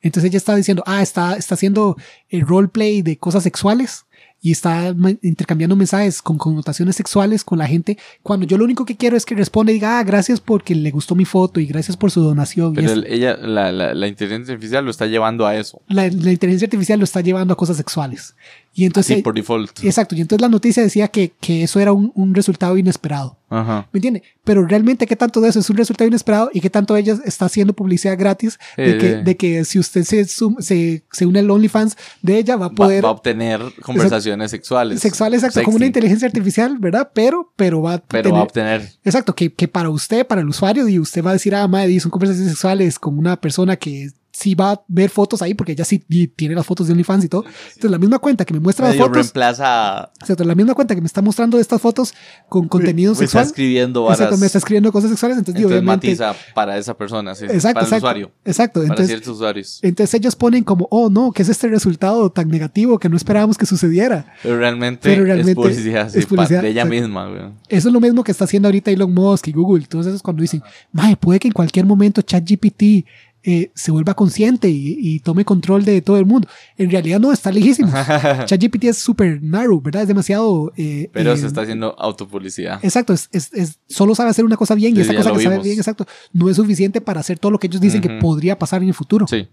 [0.00, 1.96] Entonces ella estaba diciendo, ah, está, está haciendo
[2.30, 4.06] el roleplay de cosas sexuales
[4.40, 7.98] y está intercambiando mensajes con connotaciones sexuales con la gente.
[8.22, 10.90] Cuando yo lo único que quiero es que responda y diga, ah, gracias porque le
[10.90, 12.72] gustó mi foto y gracias por su donación.
[12.74, 15.82] Pero el- ella, la, la, la inteligencia artificial lo está llevando a eso.
[15.88, 18.34] la, la inteligencia artificial lo está llevando a cosas sexuales.
[18.78, 19.82] Y entonces, Así por default.
[19.84, 23.38] exacto, y entonces la noticia decía que, que eso era un, un resultado inesperado.
[23.48, 23.88] Ajá.
[23.90, 24.22] ¿Me entiende?
[24.44, 27.46] Pero realmente, ¿qué tanto de eso es un resultado inesperado y qué tanto ella está
[27.46, 29.22] haciendo publicidad gratis de, Eh, que, eh.
[29.22, 32.70] de que si usted se, sum- se, se une al OnlyFans de ella va a
[32.70, 33.02] poder...
[33.02, 35.00] va a obtener conversaciones sexuales.
[35.00, 37.10] Sexual, exacto, como una inteligencia artificial, ¿verdad?
[37.14, 38.92] Pero, pero va a Pero tener- va a obtener.
[39.04, 41.98] Exacto, que, que para usted, para el usuario, y usted va a decir, ah, madre,
[42.00, 45.84] son conversaciones sexuales con una persona que sí va a ver fotos ahí, porque ella
[45.84, 45.98] sí
[46.36, 47.44] tiene las fotos de OnlyFans y todo.
[47.68, 50.10] Entonces, la misma cuenta que me muestra las Medio fotos, reemplaza.
[50.20, 52.12] exacto, la misma cuenta que me está mostrando estas fotos
[52.48, 53.44] con contenido Me está sexual.
[53.46, 54.20] escribiendo varas.
[54.20, 56.08] Exacto, me está escribiendo cosas sexuales, entonces, Entonces obviamente.
[56.08, 59.78] matiza para esa persona, sí, exacto, para el exacto, usuario, Exacto, para entonces, ciertos usuarios.
[59.82, 63.56] entonces ellos ponen como, oh no, ¿qué es este resultado tan negativo que no esperábamos
[63.56, 64.34] que sucediera?
[64.42, 67.02] Pero realmente, pero realmente es publicidad, sí, es publicidad, de ella exacto.
[67.02, 67.42] misma, güey.
[67.68, 69.82] Eso es lo mismo que está haciendo ahorita Elon Musk y Google.
[69.82, 73.06] Entonces es cuando dicen, mae, puede que en cualquier momento ChatGPT
[73.48, 76.48] eh, se vuelva consciente y, y tome control de todo el mundo.
[76.76, 77.90] En realidad no, está lejísimo.
[78.44, 80.02] ChatGPT es súper narrow, ¿verdad?
[80.02, 80.72] Es demasiado...
[80.76, 82.80] eh, Pero eh, se está haciendo autopublicidad.
[82.84, 85.30] Exacto, es, es- es- solo sabe hacer una cosa bien y Sí, esa ya cosa
[85.32, 85.64] que sabe vimos.
[85.64, 88.18] bien, exacto, no es suficiente para hacer todo lo que ellos dicen que Ujú.
[88.18, 89.26] podría pasar en el futuro.
[89.28, 89.48] Sí,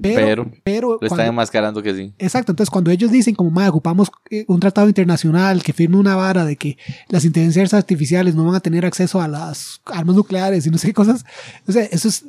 [0.00, 2.12] pero, pero pero lo están cuando- enmascarando que sí.
[2.18, 6.14] Exacto, entonces cuando ellos dicen como, "Ma, ocupamos eh, un tratado internacional que firme una
[6.16, 6.76] vara de que
[7.08, 10.88] las inteligencias artificiales no van a tener acceso a las armas nucleares y no sé
[10.88, 11.24] qué cosas,
[11.66, 12.24] o sea, eso es,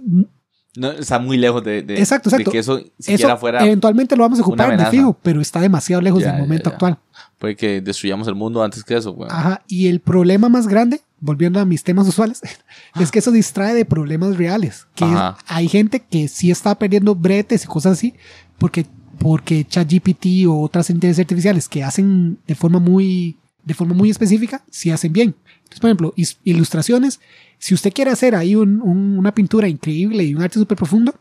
[0.76, 2.52] No, está muy lejos de, de, Exacto, de exacto.
[2.52, 3.66] que eso siquiera eso fuera.
[3.66, 6.74] eventualmente lo vamos a ocupar de fijo, pero está demasiado lejos Ya, del momento ya.
[6.76, 7.00] actual.
[7.40, 9.30] Puede que destruyamos el mundo antes que eso, güey.
[9.32, 12.42] Ajá, y el problema más grande, volviendo a mis temas usuales,
[13.00, 15.06] es que eso distrae de problemas reales, que
[15.48, 18.14] hay gente que sí está perdiendo bretes y cosas así,
[18.60, 18.86] porque,
[19.18, 24.64] porque ChatGPT o otras inteligencias artificiales que hacen de forma muy, de forma muy específica,
[24.70, 25.36] sí hacen bien.
[25.72, 27.20] Entonces, por ejemplo, ilustraciones,
[27.58, 31.14] si usted quiere hacer ahí un- un- una pintura increíble y un arte súper profundo,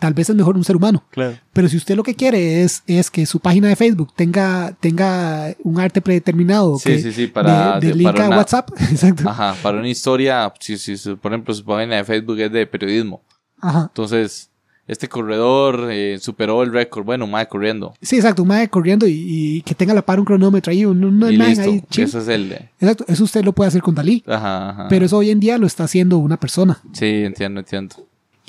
[0.00, 1.04] tal vez es mejor un ser humano.
[1.10, 1.38] Claro.
[1.52, 5.54] Pero si usted lo que quiere es, es que su página de Facebook tenga, tenga
[5.62, 8.70] un arte predeterminado Sí, que, sí, sí, para, de, de link para a una- WhatsApp,
[8.90, 9.28] exacto.
[9.28, 13.22] Ajá, para una historia, si, si, por ejemplo, su página de Facebook es de periodismo.
[13.60, 13.86] Ajá.
[13.88, 14.50] Entonces,
[14.86, 17.04] este corredor eh, superó el récord.
[17.04, 17.94] Bueno, más corriendo.
[18.02, 20.84] Sí, exacto, un mae corriendo y, y que tenga a la par un cronómetro ahí,
[20.84, 21.62] un- una y listo.
[21.64, 21.82] ahí.
[21.96, 22.68] Eso es el de.
[22.80, 24.86] Exacto, eso usted lo puede hacer con Dalí, Ajá, ajá.
[24.88, 26.80] pero eso hoy en día lo está haciendo una persona.
[26.92, 27.96] Sí, entiendo, entiendo.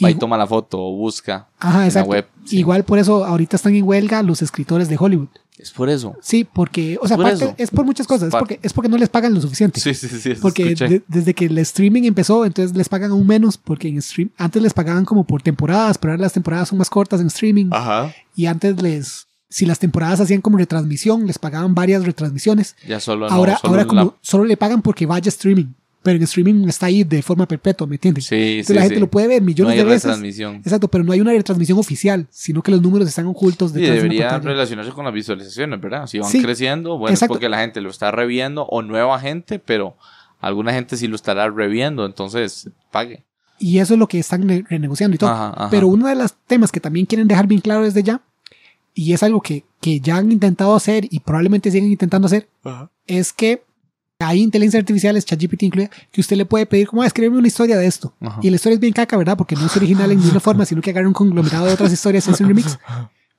[0.04, 2.10] Va y toma la foto o busca Ajá, en exacto.
[2.12, 2.28] la web.
[2.43, 2.58] sí.
[2.60, 5.30] Igual por eso ahorita están en huelga los escritores de Hollywood.
[5.57, 6.15] Es por eso.
[6.21, 7.55] Sí, porque, o sea, Por aparte, eso.
[7.57, 9.79] es por muchas cosas, es porque, es porque no les pagan lo suficiente.
[9.79, 10.33] Sí, sí, sí.
[10.41, 14.31] Porque de- desde que el streaming empezó, entonces les pagan aún menos, porque en stream,
[14.37, 17.69] antes les pagaban como por temporadas, pero ahora las temporadas son más cortas en streaming.
[17.71, 18.13] Ajá.
[18.35, 22.75] Y antes les, si las temporadas hacían como retransmisión, les pagaban varias retransmisiones.
[22.85, 25.67] Ya solo ahora no, solo ahora la- como solo le pagan porque vaya streaming,
[26.05, 28.25] pero en streaming está ahí de forma perpetua, ¿me entiendes?
[28.25, 29.01] Sí, entonces sí, la gente sí.
[29.01, 30.03] lo puede ver No millones hay de veces.
[30.03, 30.55] retransmisión.
[30.57, 33.95] Exacto, pero no hay una retransmisión oficial, sino que los números están ocultos Sí, detrás
[33.97, 36.05] de debería una relacionarse con las visualizaciones, ¿verdad?
[36.07, 37.33] Si van Sí, creciendo, bueno, exacto.
[37.33, 39.97] es porque la gente lo está reviendo o nueva gente, pero
[40.39, 43.25] alguna gente sí lo estará reviendo, entonces pague.
[43.57, 45.31] Y eso es lo que están ne- renegociando y todo.
[45.31, 45.69] Ajá, ajá.
[45.71, 48.21] Pero uno de los temas que también quieren dejar bien claro desde ya,
[48.93, 52.47] y es algo que, que ya han intentado hacer y probablemente siguen intentando hacer,
[53.07, 53.63] es que
[54.19, 57.78] hay inteligencia artificiales, ChatGPT incluida, que usted le puede pedir como "Ah, escríbeme una historia
[57.78, 58.13] de esto.
[58.21, 58.39] Ajá.
[58.41, 59.36] Y la historia es bien caca, ¿verdad?
[59.38, 62.28] Porque no es original en ninguna forma, sino que agarra un conglomerado de otras historias
[62.28, 62.78] y hace un remix.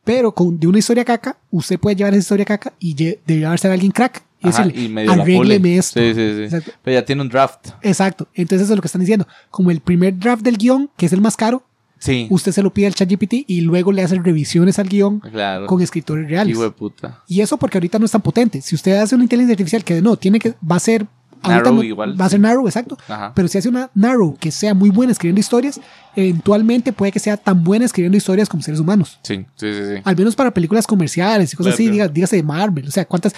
[0.04, 3.66] Pero con, de una historia caca, usted puede llevar esa historia caca y lle- llevarse
[3.68, 5.98] a alguien crack y Ajá, decirle, y medio arrégleme esto.
[5.98, 6.70] Sí, sí, sí.
[6.82, 7.70] Pero ya tiene un draft.
[7.82, 8.28] Exacto.
[8.34, 9.26] Entonces eso es lo que están diciendo.
[9.50, 11.64] Como el primer draft del guion, que es el más caro,
[11.98, 12.26] Sí.
[12.30, 15.66] usted se lo pide al ChatGPT y luego le hacen revisiones al guion Claro.
[15.66, 16.56] con escritores reales.
[16.76, 17.22] Puta.
[17.26, 18.60] Y eso porque ahorita no es tan potente.
[18.60, 21.06] Si usted hace una inteligencia artificial que no, tiene que, va a ser
[21.46, 22.20] Narrow no- igual.
[22.20, 22.98] Va a ser narrow, exacto.
[23.06, 23.32] Ajá.
[23.34, 25.80] Pero si hace una narrow que sea muy buena escribiendo historias,
[26.16, 29.20] eventualmente puede que sea tan buena escribiendo historias como seres humanos.
[29.22, 29.80] Sí, sí, sí.
[29.96, 30.00] sí.
[30.02, 32.12] Al menos para películas comerciales y cosas Claro, así, claro.
[32.12, 32.88] dígase de Marvel.
[32.88, 33.32] O sea, cuántas.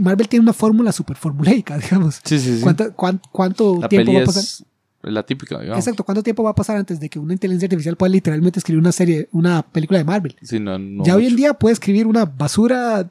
[0.00, 2.20] Marvel tiene una fórmula súper formuleica, digamos.
[2.24, 2.62] Sí, sí, sí.
[2.62, 4.42] ¿Cuánta- cuán- ¿Cuánto La tiempo va a pasar?
[4.42, 4.64] es
[5.02, 5.78] la típica, digamos.
[5.78, 8.80] Exacto, ¿cuánto tiempo va a pasar antes de que una inteligencia artificial pueda literalmente escribir
[8.80, 10.36] una serie, una película de Marvel?
[10.42, 13.10] Sí, no, no ya hoy en día puede escribir una basura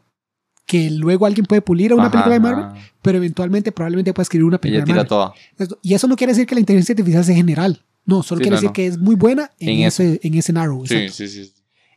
[0.65, 4.23] que luego alguien puede pulir a una Ajá, película de Marvel, pero eventualmente probablemente puede
[4.23, 5.33] escribir una película Ella de Marvel.
[5.57, 5.77] toda.
[5.81, 7.83] Y eso no quiere decir que la inteligencia artificial sea general.
[8.05, 10.85] No, solo Sí, quiere no, decir que es muy buena en, ese, en ese narrow.
[10.85, 11.51] Sí, sí, sí.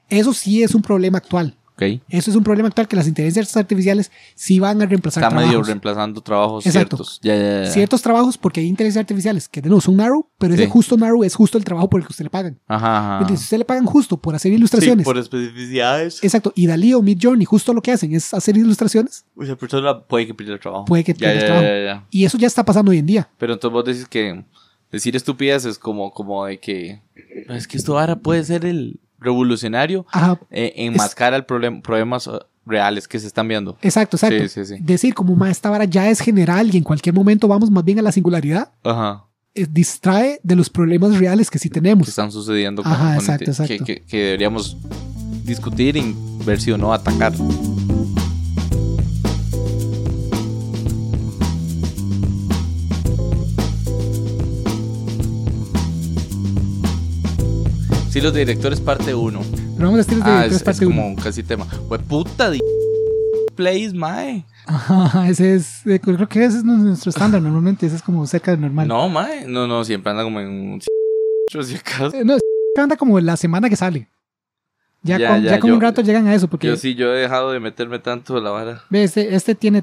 [0.08, 1.56] Eso sí es un problema actual.
[1.74, 1.82] Ok.
[2.08, 5.62] Eso es un problema actual que las inteligencias artificiales sí van a reemplazar Está medio
[5.62, 6.96] reemplazando trabajos Exacto.
[6.98, 7.20] ciertos.
[7.22, 7.70] Ya, ya, ya.
[7.70, 10.70] Ciertos trabajos porque hay inteligencias artificiales que de nuevo son narrow, pero ese Sí.
[10.70, 12.58] justo narrow es justo el trabajo por el que usted le pagan.
[12.68, 13.12] Ajá, ajá.
[13.22, 15.04] Entonces, si usted le pagan justo por hacer Sí, ilustraciones.
[15.04, 16.22] por especificidades.
[16.22, 16.52] Exacto.
[16.54, 19.24] Y Dalí o Mid Journey justo lo que hacen es hacer ilustraciones.
[19.40, 20.84] Esa persona puede que pierda el trabajo.
[20.84, 21.66] Puede que ya, pierda el trabajo.
[21.66, 22.06] ya, ya.
[22.10, 23.28] Y eso ya está pasando hoy en día.
[23.38, 24.44] Pero entonces vos decís que
[24.90, 27.00] decir estupideces como, como de que
[27.48, 30.38] "No, es que esto ahora puede ser el revolucionario Ajá.
[30.50, 32.32] eh, enmascara el problem- problemas eh,
[32.66, 33.76] reales que se están viendo.
[33.82, 34.38] Exacto, exacto.
[34.42, 34.76] Sí, sí, sí.
[34.80, 37.98] Decir como "Ma, esta vara ya es general y en cualquier momento vamos más bien
[37.98, 39.24] a la singularidad, Ajá.
[39.54, 42.08] eh, distrae de los problemas reales que sí Que tenemos.
[42.08, 42.82] están sucediendo.
[42.84, 43.84] Ajá, exacto, que- exacto.
[43.84, 44.76] Que, que deberíamos
[45.44, 47.32] discutir y ver si o no atacar.
[58.12, 59.40] Sí, los directores parte 1.
[59.76, 60.96] Pero vamos a decir desde Ah, tres es, es parte uno.
[60.96, 61.64] como casi tema.
[61.64, 62.60] Fue puta de
[63.56, 64.44] plays, mae.
[64.66, 68.50] Ajá, ese es, eh, creo que ese es nuestro estándar normalmente, ese es como cerca
[68.50, 68.86] del normal.
[68.88, 69.46] No, mae.
[69.46, 70.80] No, no, siempre anda como en un
[71.64, 72.14] si acaso.
[72.14, 72.36] Eh, no,
[72.76, 74.08] anda como la semana que sale.
[75.02, 76.94] Ya, Ya, con, ya, ya con yo- un rato llegan a eso, porque Yo sí,
[76.94, 78.82] yo he dejado de meterme tanto de la vara.
[78.90, 79.82] ve, este, este tiene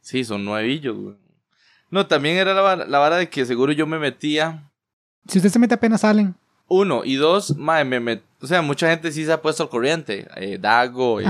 [0.00, 1.16] Sí, son nuevillos, güey.
[1.90, 4.70] No, también era la vara, la vara de que seguro yo me metía.
[5.28, 6.34] Si usted se mete apenas salen.
[6.68, 8.22] Uno, y dos, mae, me met...
[8.40, 10.26] O sea, mucha gente sí se ha puesto al corriente.
[10.36, 11.26] Eh, Dago, eh,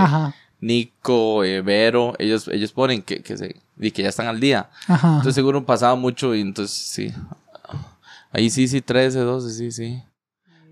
[0.61, 4.71] Nico, eh, Vero, ellos, ellos ponen que, que, se, y que ya están al día.
[4.87, 5.09] ajá.
[5.09, 7.12] Entonces seguro pasaba mucho y entonces sí.
[8.31, 10.03] Ahí sí, sí, 13, 12, sí, sí.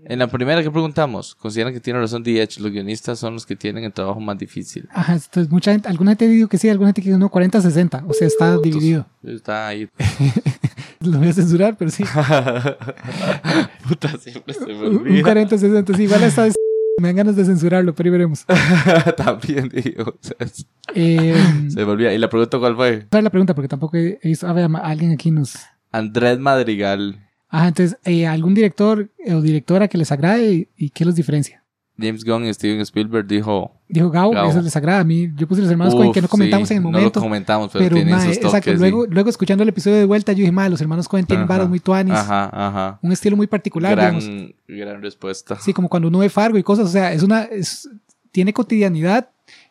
[0.05, 3.55] En la primera que preguntamos, consideran que tiene razón DH, los guionistas son los que
[3.55, 4.89] tienen el trabajo más difícil.
[4.91, 8.13] Ajá, entonces mucha gente, alguna gente dijo que sí, alguna gente que no, 40-60, o
[8.13, 9.05] sea, está dividido.
[9.23, 9.87] Está ahí.
[11.01, 12.03] Lo voy a censurar, pero sí.
[13.87, 15.33] Puta, siempre se me Un olvida.
[15.33, 16.55] 40-60, sí, igual esta vez
[16.99, 18.45] me dan ganas de censurarlo, pero ahí veremos.
[19.17, 20.17] También digo.
[20.21, 22.13] sea, se me olvida.
[22.13, 22.93] Y la pregunta cuál fue.
[22.97, 25.55] esa es la pregunta, porque tampoco he visto, a ver, alguien aquí nos...
[25.91, 27.27] Andrés Madrigal.
[27.49, 31.15] Ajá, entonces, eh, ¿algún director eh, o directora que les agrade y, y qué los
[31.15, 31.60] diferencia?
[32.01, 33.71] James Gunn y Steven Spielberg dijo.
[33.87, 34.49] Dijo Gao, Gao.
[34.49, 35.29] eso les agrada a mí.
[35.35, 37.19] Yo puse los hermanos Cohen "Uf, que no comentamos sí, en el No momento.
[37.19, 38.45] lo comentamos, pero, pero, tienen sus toques.
[38.45, 38.71] exacto.
[38.71, 38.77] sí.
[38.77, 41.69] Luego, luego escuchando el episodio de vuelta, yo dije, madre, los hermanos Cohen tienen varas
[41.69, 42.13] muy tuanis.
[42.15, 42.99] Ajá, ajá.
[43.01, 44.25] Un estilo muy particular, digamos.
[44.25, 45.57] Gran, gran respuesta.
[45.59, 46.87] Sí, como cuando uno ve Fargo y cosas.
[46.87, 47.43] O sea, es una.
[47.43, 47.89] Es,
[48.31, 49.27] tiene cotidianidad,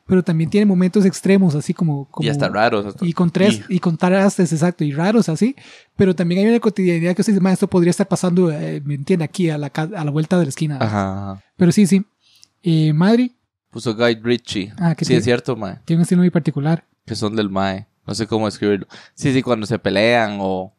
[0.06, 2.04] pero también tiene momentos extremos, así como.
[2.10, 2.84] como y hasta raros.
[2.84, 5.56] hasta- Y con tres, y, con contrastes, exacto, y raros así.
[5.96, 8.94] Pero también hay una cotidianidad que usted dice, "Ma, esto podría estar pasando, eh, me
[8.96, 10.76] entiende, aquí a la, a la vuelta de la esquina.
[10.78, 11.42] Ajá, ajá.
[11.56, 12.04] Pero sí, sí.
[12.62, 13.32] Eh, Madrid
[13.70, 14.72] Puso Guy Ritchie.
[14.78, 15.78] Ah, que sí, tiene- es cierto, mae.
[15.84, 16.84] tiene un estilo muy particular.
[17.06, 17.86] Que son del mae.
[18.06, 18.86] No sé cómo escribirlo.
[19.14, 20.74] Sí, sí, cuando se pelean o.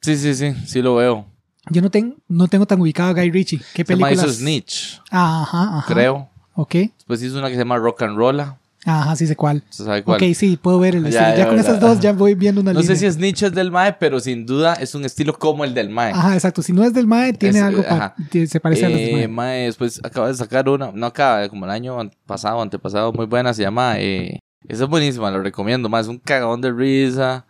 [0.00, 0.54] Sí, sí, sí.
[0.66, 1.26] Sí lo veo.
[1.68, 3.58] Yo no, tengo no tengo tan ubicado a Guy Ritchie.
[3.74, 4.30] ¿Qué Se llama películas?
[4.34, 5.84] hizo Snitch, Ajá, ajá.
[5.92, 6.30] creo.
[6.54, 6.74] Ok.
[6.96, 8.58] Después hizo una que se llama Rock and Rolla.
[8.88, 9.62] Ajá, sí sé cuál.
[9.68, 10.22] ¿Se sabe cuál?
[10.22, 11.28] Ok, sí, puedo ver el estilo.
[11.30, 12.94] Ya, ya, con esas dos ya voy viendo una No línea.
[12.94, 13.18] sé si es
[13.52, 16.12] del mae, pero sin duda es un estilo como el del mae.
[16.12, 16.62] Ajá, exacto.
[16.62, 18.14] Si no es del MAE, tiene Es, algo eh, pa-
[18.46, 19.28] se parece a los del Eh, MAE.
[19.28, 23.52] mae, después acaba de sacar una, no acaba, como el año pasado, antepasado, muy buena,
[23.52, 27.44] se llama, eh, esa es buenísima, lo recomiendo, más es un cagadón de risa,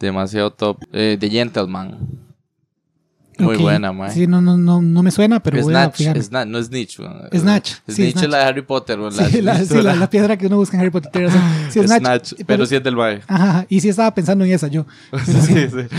[0.00, 1.98] demasiado top, eh, The Gentleman,
[3.38, 3.60] muy Ok.
[3.62, 4.10] buena, mae.
[4.10, 6.22] Sí, no, no, no, no me suena, pero voy a fijarme.
[6.22, 6.98] Snatch, no Snitch.
[7.00, 7.28] weón.
[7.32, 8.98] Snatch, sí, Snitch es la de Harry Potter.
[9.00, 11.10] weón, Sí, la, sí, la, la piedra que uno busca en Harry Potter.
[11.12, 11.42] tiene razón.
[11.70, 12.32] Sí, Snatch, Snatch.
[12.46, 13.22] pero, sí es del mae.
[13.26, 14.86] Ajá, y sí estaba pensando en esa yo.
[15.24, 15.32] sí,
[15.68, 15.96] sí.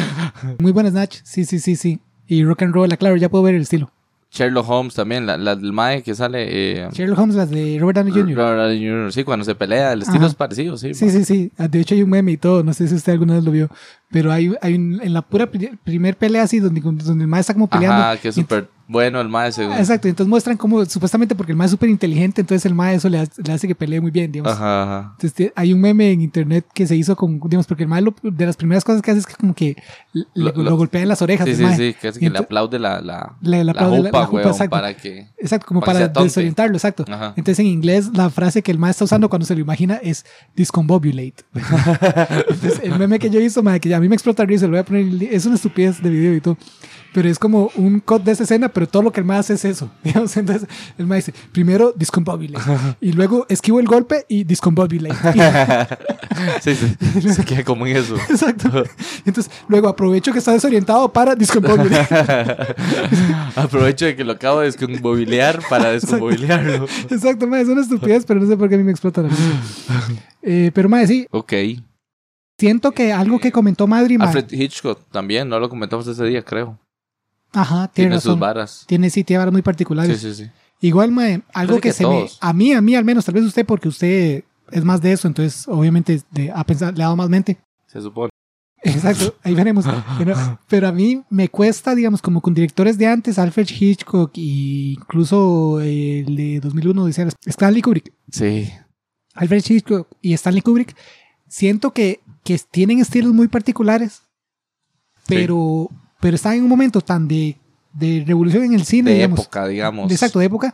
[0.60, 1.18] Muy buena Snatch.
[1.24, 2.00] Sí, sí, sí, sí.
[2.28, 3.92] Y rock and roll, claro, ya puedo ver el estilo.
[4.36, 6.46] Sherlock Holmes también, la, la del mae que sale...
[6.50, 8.36] Eh, Sherlock Holmes, las de Robert Downey Jr.
[8.36, 10.28] Robert Downey Jr., Sí, cuando se pelea, el estilo Ajá.
[10.28, 10.94] es parecido, sí.
[10.94, 11.52] Sí, sí, sí.
[11.58, 12.64] Ah, De hecho hay un meme y todo.
[12.64, 13.70] No sé si usted alguna vez lo vio.
[14.12, 17.52] Pero hay, hay un, en la pura pri- primer pelea así, donde, donde el maestro
[17.52, 18.02] está como peleando.
[18.04, 19.74] Ajá, que es súper Bueno, el mae según.
[19.78, 23.10] Exacto, entonces muestran cómo, supuestamente porque el mae es súper inteligente, entonces el mae eso
[23.10, 24.54] le, hace- le hace que pelee muy bien, digamos.
[24.54, 25.12] Ajá, ajá.
[25.20, 28.14] Entonces, hay un meme en internet que se hizo con, digamos, porque el mae lo-
[28.22, 29.76] de las primeras cosas que hace es que como que
[30.14, 31.46] le- Lo- lo, lo- golpea en las orejas.
[31.46, 31.78] Sí, el sí, mae.
[31.78, 34.20] sí, que es que le ento- aplaude la, la, Le- le la aplaude la- jupa,
[34.20, 34.70] la jupa, weón, exacto.
[34.72, 35.28] para que...
[35.40, 37.06] Exacto, como para desorientarlo, exacto.
[37.08, 37.34] Ajá.
[37.36, 40.26] Entonces en inglés la frase que el mae está usando cuando se lo imagina es
[40.56, 41.44] discombobulate.
[42.50, 44.72] Entonces el meme que yo hizo, mae, que a mí me explota la risa, lo
[44.72, 46.58] voy a poner, el es una estupidez de video y todo.
[47.16, 49.54] Pero es como un cut de esa escena, pero todo lo que el mae hace
[49.54, 49.90] es eso.
[50.04, 50.36] digamos.
[50.36, 52.70] Entonces el mae dice, primero discombobulate
[53.02, 55.16] y luego esquivo el golpe y discombobulate.
[56.62, 57.34] Sí, sí.
[57.34, 58.18] Se queda como en eso.
[58.30, 58.84] Exacto.
[59.26, 62.14] Entonces luego aprovecho que está desorientado para discombobulate.
[63.56, 66.88] Aprovecho de que lo acabo de descombobilear para descombobilearlo.
[67.10, 69.30] Exacto, mae, es una estupidez, pero no sé por qué a mí me explota la.
[70.42, 71.54] Eh, pero mae, sí, Ok.
[72.60, 76.78] siento que algo que comentó Madrid, Alfred Hitchcock también, no lo comentamos ese día, creo.
[77.54, 78.84] Ajá, tiene, Tiene sus varas.
[78.88, 80.20] Tiene sí, tiene varas muy Sí, particulares.
[80.20, 80.50] sí, sí.
[80.82, 82.28] Igual, mae, algo Parece que, que se me.
[82.42, 85.28] A mí, a mí al menos, tal vez usted, porque usted es más de eso,
[85.28, 87.58] entonces obviamente de, a pensar, le ha dado más mente.
[87.88, 88.30] Se supone.
[88.84, 89.86] Exacto, ahí veremos.
[90.20, 90.36] Pero,
[90.68, 95.82] pero a mí me cuesta, digamos, como con directores de antes, Alfred Hitchcock e incluso
[95.82, 98.14] el de 2001, dice Stanley Kubrick.
[98.32, 98.70] Sí.
[99.34, 100.96] Alfred Hitchcock y Stanley Kubrick,
[101.48, 104.22] siento que, que tienen estilos muy particulares,
[105.28, 105.90] pero,
[106.26, 107.56] pero están en un momento tan de,
[107.94, 109.42] de revolución en el cine, De digamos.
[109.42, 110.12] época, digamos.
[110.12, 110.74] Exacto, de época,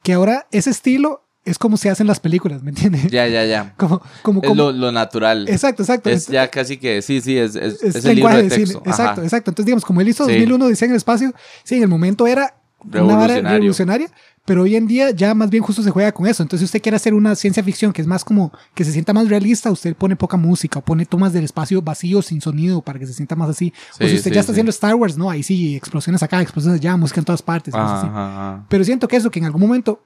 [0.00, 3.10] que ahora ese estilo es como se hacen las películas, ¿me entiendes?
[3.10, 3.74] Ya, ya, ya.
[3.76, 5.48] Como, como, Es como- lo, lo natural.
[5.48, 6.08] Exacto, exacto.
[6.08, 8.64] Es ya casi que, sí, sí, es, es, es es el libro de de cine.
[8.66, 8.82] texto.
[8.86, 9.50] Exacto, exacto.
[9.50, 10.34] Entonces, digamos, como él hizo Sí.
[10.34, 11.34] 2001 Dice en el espacio,
[11.64, 14.08] sí, en el momento era una vara revolucionaria,
[14.44, 16.42] pero hoy en día ya más bien justo se juega con eso.
[16.42, 19.12] Entonces, si usted quiere hacer una ciencia ficción que es más como que se sienta
[19.12, 22.98] más realista, usted pone poca música o pone tomas del espacio vacío sin sonido para
[22.98, 23.72] que se sienta más así.
[23.94, 24.54] o Sí, si usted sí, ya está sí.
[24.54, 27.72] haciendo Star Wars, no, ahí sí, explosiones acá, explosiones allá, música en todas partes.
[27.74, 28.06] Ajá, así.
[28.08, 28.64] ajá.
[28.68, 30.02] Pero siento que eso, que en algún momento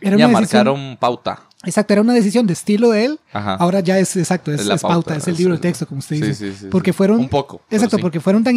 [0.00, 0.64] era Ya una decisión.
[0.66, 1.42] marcaron pauta.
[1.64, 3.20] Exacto, era una decisión de estilo de él.
[3.32, 3.54] Ajá.
[3.54, 5.86] Ahora ya es exacto, es, Es la es pauta, pauta, es el libro de texto,
[5.88, 6.52] como usted Sí, dice.
[6.52, 7.18] sí, sí, porque fueron.
[7.18, 7.62] Un poco.
[7.70, 8.54] Exacto, porque fueron tan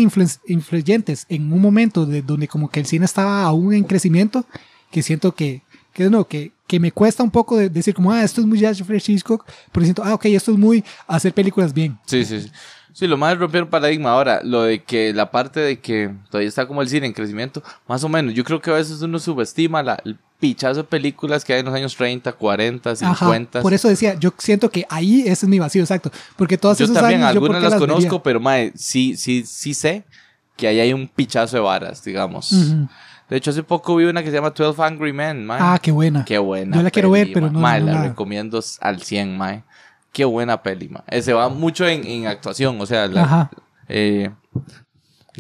[0.48, 4.46] influyentes en un momento de donde como que el cine estaba aún en crecimiento,
[4.91, 5.62] que siento que,
[5.93, 8.63] que no, que, que me cuesta un poco de decir como, ah, esto es muy
[8.63, 11.97] Alfred Hitchcock, pero siento, ah, ok, esto es muy hacer películas bien.
[12.06, 12.51] Sí, sí, sí.
[12.93, 14.12] Sí, lo más es romper paradigma.
[14.12, 17.63] Ahora, lo de que la parte de que todavía está como el cine en crecimiento,
[17.88, 18.34] más o menos.
[18.34, 21.67] Yo creo que a veces uno subestima la, el pichazo de películas que hay en
[21.67, 23.60] los años 30, 40, 50.
[23.60, 26.80] Ajá, por eso decía, yo siento que ahí ese es mi vacío, exacto, porque todos
[26.80, 27.95] Yo esos también años yo ¿por algunas qué las vería?
[27.95, 30.04] conozco, pero mae, sí, sí, sí sé
[30.58, 32.51] que ahí hay un pichazo de varas, digamos.
[32.51, 32.89] Ujú.
[33.32, 35.58] De hecho, hace poco vi una que se llama 12 Angry Men, mae.
[35.62, 36.26] Ah, qué buena.
[36.26, 36.76] Qué buena.
[36.76, 37.54] Yo la quiero ver, pero mae.
[37.54, 39.63] no- Mae, no la recomiendo al 100, mae.
[40.12, 41.04] Qué buena peli, mae.
[41.08, 43.52] Eh, Se va mucho en, en actuación, o sea, la, Ajá.
[43.88, 44.30] eh,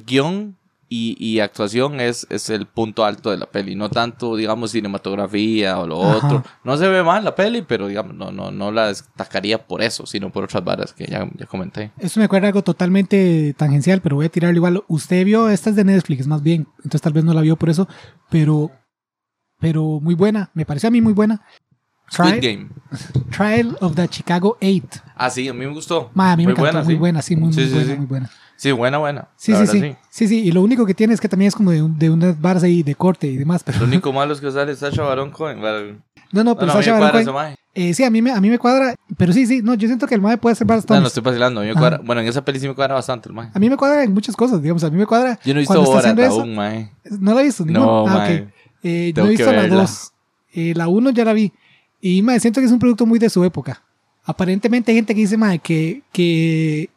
[0.05, 0.55] guion
[0.93, 3.75] y, y actuación es, es el punto alto de la peli.
[3.75, 6.17] No tanto, digamos, cinematografía o lo Ajá.
[6.27, 6.43] otro.
[6.65, 10.05] No se ve mal la peli, pero digamos, no, no, no la destacaría por eso,
[10.05, 11.91] sino por otras varas que ya, ya comenté.
[11.97, 14.83] Eso me acuerda algo totalmente tangencial, pero voy a tirarlo igual.
[14.89, 17.69] Usted vio, esta es de Netflix, más bien, entonces tal vez no la vio por
[17.69, 17.87] eso,
[18.29, 18.69] pero,
[19.59, 21.41] pero muy buena, me pareció a mí muy buena.
[22.11, 22.69] Squid Trial, Game.
[23.31, 24.85] Trial of the Chicago 8.
[25.15, 26.11] Ah, sí, a mí me gustó.
[26.13, 26.99] Ma, a mí muy me encantó, buena, muy sí.
[26.99, 27.97] buena, sí, muy, Sí, muy sí, buena, sí.
[27.97, 28.29] muy buena.
[28.61, 29.27] Sí, buena, buena.
[29.37, 31.71] Sí, sí, sí, sí, sí, y lo único que tiene es que también es como
[31.71, 34.39] de, un- de unas barras ahí de corte y demás, pero Lo único malo es
[34.39, 35.59] que sale Sacha Baron Cohen.
[36.31, 38.59] No, no, pero no, Sacha Baron Cohen, eh, sí, a mí, me, a mí me
[38.59, 41.07] cuadra, pero sí, sí, no, yo siento que el mae puede hacer varias No, no
[41.07, 41.61] estoy vacilando.
[41.61, 41.79] A mí me Ajá.
[41.79, 43.49] cuadra, bueno, en esa peli sí me cuadra bastante el mae.
[43.51, 45.39] A mí me cuadra en muchas cosas, digamos, a mí me cuadra.
[45.43, 46.91] Yo no he visto Borat aún, mae.
[47.19, 47.65] ¿No la he visto?
[47.65, 48.13] No, ¿Ninguna?
[48.13, 48.41] ah, mae.
[48.41, 48.47] ok.
[48.83, 49.81] Eh, no he visto la verla.
[49.81, 50.11] 2.
[50.53, 51.51] Eh, la 1 ya la vi.
[51.99, 53.81] Y mae, siento que es un producto muy de su época.
[54.23, 56.91] Aparentemente hay gente que dice, mae, que, que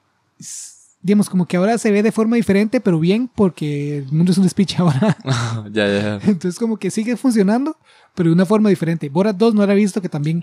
[1.04, 4.38] digamos, como que ahora se ve de forma diferente, pero bien, porque el mundo es
[4.38, 5.16] un speech ahora.
[5.70, 6.14] ya, ya, ya.
[6.24, 7.76] Entonces como que sigue funcionando,
[8.14, 9.10] pero de una forma diferente.
[9.10, 10.42] Borat 2 no la he visto, que también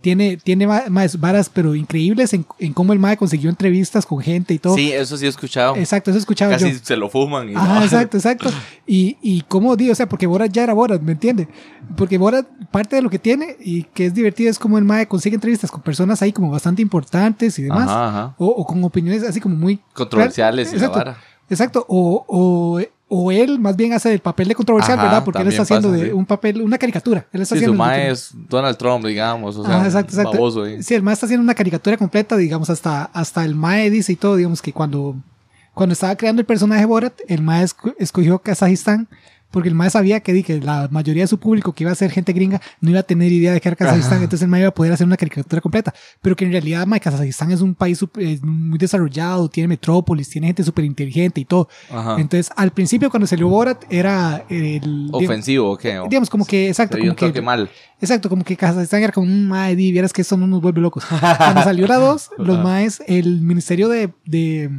[0.00, 4.54] tiene, tiene más varas, pero increíbles en, en cómo el mae consiguió entrevistas con gente
[4.54, 4.74] y todo.
[4.74, 5.76] Sí, eso sí he escuchado.
[5.76, 6.78] Exacto, eso he escuchado Casi yo.
[6.82, 7.50] se lo fuman.
[7.50, 7.84] Y Ajá, no.
[7.84, 8.50] exacto, exacto.
[8.86, 11.48] Y, y cómo o sea, porque Borat ya era Borat, ¿me entiende?
[11.96, 15.06] Porque Borat, parte de lo que tiene y que es divertido es como el Mae
[15.06, 17.88] consigue entrevistas con personas ahí como bastante importantes y demás.
[17.88, 18.34] Ajá, ajá.
[18.38, 20.98] O, o con opiniones así como muy Controversiales y la Exacto.
[20.98, 21.18] vara.
[21.50, 21.84] Exacto.
[21.88, 22.80] O, o,
[23.12, 25.24] o él más bien hace el papel de controversial, Ajá, ¿verdad?
[25.24, 26.12] Porque él está haciendo pasa, de sí.
[26.14, 27.26] un papel, una caricatura.
[27.32, 29.56] Él está Sí, haciendo su es Donald Trump, digamos.
[29.56, 30.32] O sea, exacto, exacto.
[30.32, 30.80] baboso ahí.
[30.82, 34.16] Sí, el Mae está haciendo una caricatura completa, digamos, hasta, hasta el Mae dice y
[34.16, 35.16] todo, digamos que cuando,
[35.74, 39.08] cuando estaba creando el personaje Borat, el Mae esco- escogió Kazajistán
[39.50, 42.10] porque el mae sabía que, que la mayoría de su público, que iba a ser
[42.10, 44.68] gente gringa, no iba a tener idea de qué era Kazajistán, entonces el mae iba
[44.68, 45.92] a poder hacer una caricatura completa.
[46.22, 50.28] Pero que en realidad, mae, Kazajistán es un país super- eh, muy desarrollado, tiene metrópolis,
[50.28, 51.68] tiene gente súper inteligente y todo.
[51.90, 52.16] Ajá.
[52.20, 55.08] Entonces, al principio, cuando salió Borat, era el.
[55.12, 55.98] ¿Ofensivo o qué?
[55.98, 57.68] O- Digamos, como que, exacto, como que, toque mal.
[58.00, 60.80] exacto, como que Kazajistán era como un mae, di, vieras que eso no nos vuelve
[60.80, 61.04] locos.
[61.04, 62.62] Cuando salió la 2, los Ajá.
[62.64, 64.70] maes, el Ministerio de, de,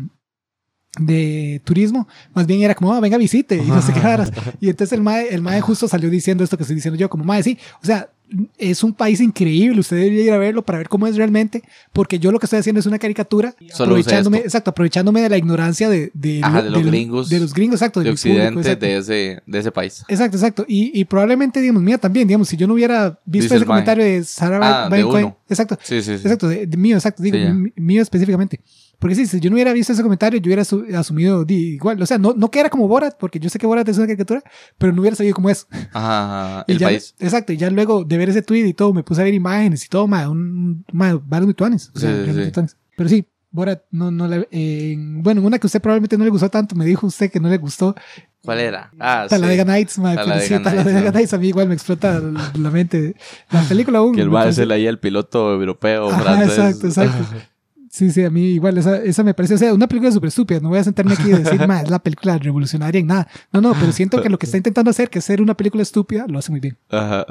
[1.00, 4.32] de Turismo, más bien era como, ah, venga, visite, y no sé qué varas.
[4.60, 7.24] Y entonces el mae, el mae justo salió diciendo esto que estoy diciendo yo, como
[7.24, 8.10] mae, sí, o sea,
[8.58, 12.18] es un país increíble, usted debería ir a verlo para ver cómo es realmente, porque
[12.20, 15.90] yo lo que estoy haciendo es una caricatura, Solo aprovechándome, exacto, aprovechándome de la ignorancia
[15.90, 17.30] de, de, Ajá, de los lo- gringos.
[17.30, 18.86] de los gringos, exacto, De del público, Occidente, exacto.
[18.86, 20.04] de ese, de ese país.
[20.08, 20.66] Exacto, exacto.
[20.68, 24.24] Y, y probablemente, digamos, mía también, digamos, si yo no hubiera visto ese comentario de
[24.24, 25.02] Sarah Ah, de
[25.50, 26.24] exacto, Sí, sí, sí.
[26.24, 27.38] exacto, de, de mío, exacto, digo,
[27.76, 28.62] mío específicamente.
[29.02, 32.06] Porque sí, si yo no hubiera visto ese comentario, yo hubiera su- asumido igual, o
[32.06, 34.44] sea, no, no que era como Borat, porque yo sé que Borat es una caricatura,
[34.78, 35.66] pero no hubiera sabido cómo es.
[35.92, 36.66] Ajá, ajá.
[36.68, 37.16] El ya, país.
[37.20, 39.84] Exacto, y ya luego de ver ese tweet y todo, me puse a ver imágenes
[39.84, 41.92] y todo, ma, un, ma, varios mutuanes.
[41.96, 42.46] O sea, Sí, sí, sí.
[42.46, 42.78] mutuanes.
[42.96, 46.50] Pero sí, Borat, no, no le, eh, bueno, una que usted probablemente no le gustó
[46.50, 47.96] tanto, me dijo usted que no le gustó,
[48.44, 48.92] ¿Cuál era?
[49.00, 49.30] Ah, sí.
[49.30, 52.72] Talladega Nights, ma, pero Talladega sí, Talladega Nights, Nights, a mí igual me explota la,
[52.72, 53.16] mente.
[53.52, 54.16] La película aún.
[54.16, 57.24] Que el va a ser ahí el piloto europeo, Ajá, exacto, exacto.
[57.92, 60.62] Sí, sí, a mí igual, esa, esa me parece, o sea, una película súper estúpida.
[60.62, 63.28] No voy a sentarme aquí y decir, es la película revolucionaria en nada.
[63.52, 65.84] No, no, pero siento que lo que está intentando hacer, que es ser una película
[65.84, 66.78] estúpida, lo hace muy bien.
[66.90, 67.26] Ajá.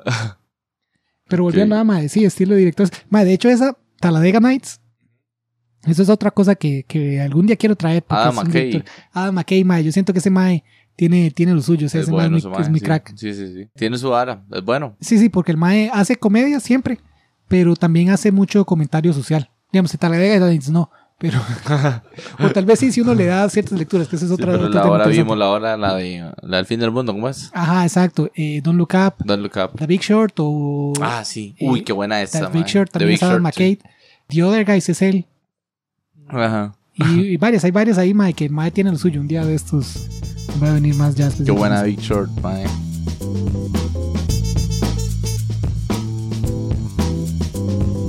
[1.28, 2.92] Pero volviendo a, ma, sí, estilo de directores.
[3.08, 4.80] Ma, de hecho, esa Talladega Nights,
[5.86, 8.04] eso es otra cosa que, que algún día quiero traer.
[8.06, 8.84] es un McKay.
[9.12, 10.62] Adam McKay, ma, yo siento que ese mae
[10.94, 12.80] tiene, tiene lo suyo, o sea, Es ese mae es mae, sí.
[12.80, 13.12] crack.
[13.16, 13.68] Sí, sí, sí.
[13.76, 14.44] Tiene su vara.
[14.52, 14.94] Es bueno.
[15.00, 17.00] Sí, sí, porque el mae hace comedia siempre,
[17.48, 19.50] pero también hace mucho comentario social.
[19.72, 21.38] Digamos, Talladega Nights no, pero...
[22.40, 24.52] o tal vez sí, si uno le da ciertas lecturas, que eso es Sí, otra...
[24.52, 27.28] pero otro la hora vimos la hora, la de la del fin del mundo, ¿cómo
[27.28, 27.50] es?
[27.52, 28.30] Ajá, exacto.
[28.34, 29.78] Eh, Don't Look Up, Don't look up.
[29.78, 30.92] The Big Short o...
[31.00, 31.54] Ah, sí.
[31.58, 32.66] eh, Uy, qué buena esa, The Big.
[32.66, 33.78] Short The también Big es Adam Short, sí.
[34.28, 35.26] The Other Guys es él.
[36.28, 36.74] Ajá.
[36.94, 39.20] Y, y varias, hay varias ahí, mae, que mae tiene lo suyo.
[39.20, 40.08] Un día de estos
[40.62, 41.28] va a venir más ya.
[41.44, 42.64] Qué buena Big Short, mae.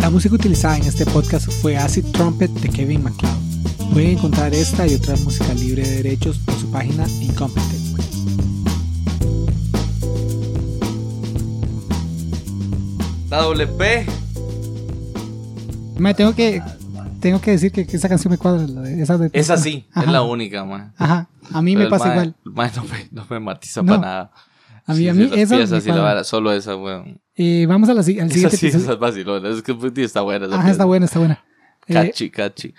[0.01, 3.93] La música utilizada en este podcast fue Acid Trumpet de Kevin MacLeod.
[3.93, 7.81] Pueden encontrar esta y otra música libre de derechos por su página Incompetent.
[13.29, 14.05] La doble P.
[15.97, 16.61] Mae, tengo que,
[17.19, 18.67] tengo que decir que, que esa canción me cuadra.
[18.67, 20.11] la de- esa de- Es así, es Ajá.
[20.11, 20.89] la única, mae.
[20.97, 22.35] Ajá, a mí Pero me pasa igual.
[22.43, 22.51] no
[22.83, 23.95] me, no me matiza No.
[23.95, 24.31] para nada.
[24.85, 27.20] A mí, Sí, a sí, mí esa me la vara, solo esa, weón.
[27.36, 28.84] Eh, vamos a la, al Esa siguiente sí, episodio.
[28.84, 29.49] esa es vacilona.
[29.49, 29.73] Es que
[30.03, 30.45] está buena.
[30.47, 31.43] esa Ajá, está buena, está buena.
[31.88, 32.73] Eh, Cachi, cachi.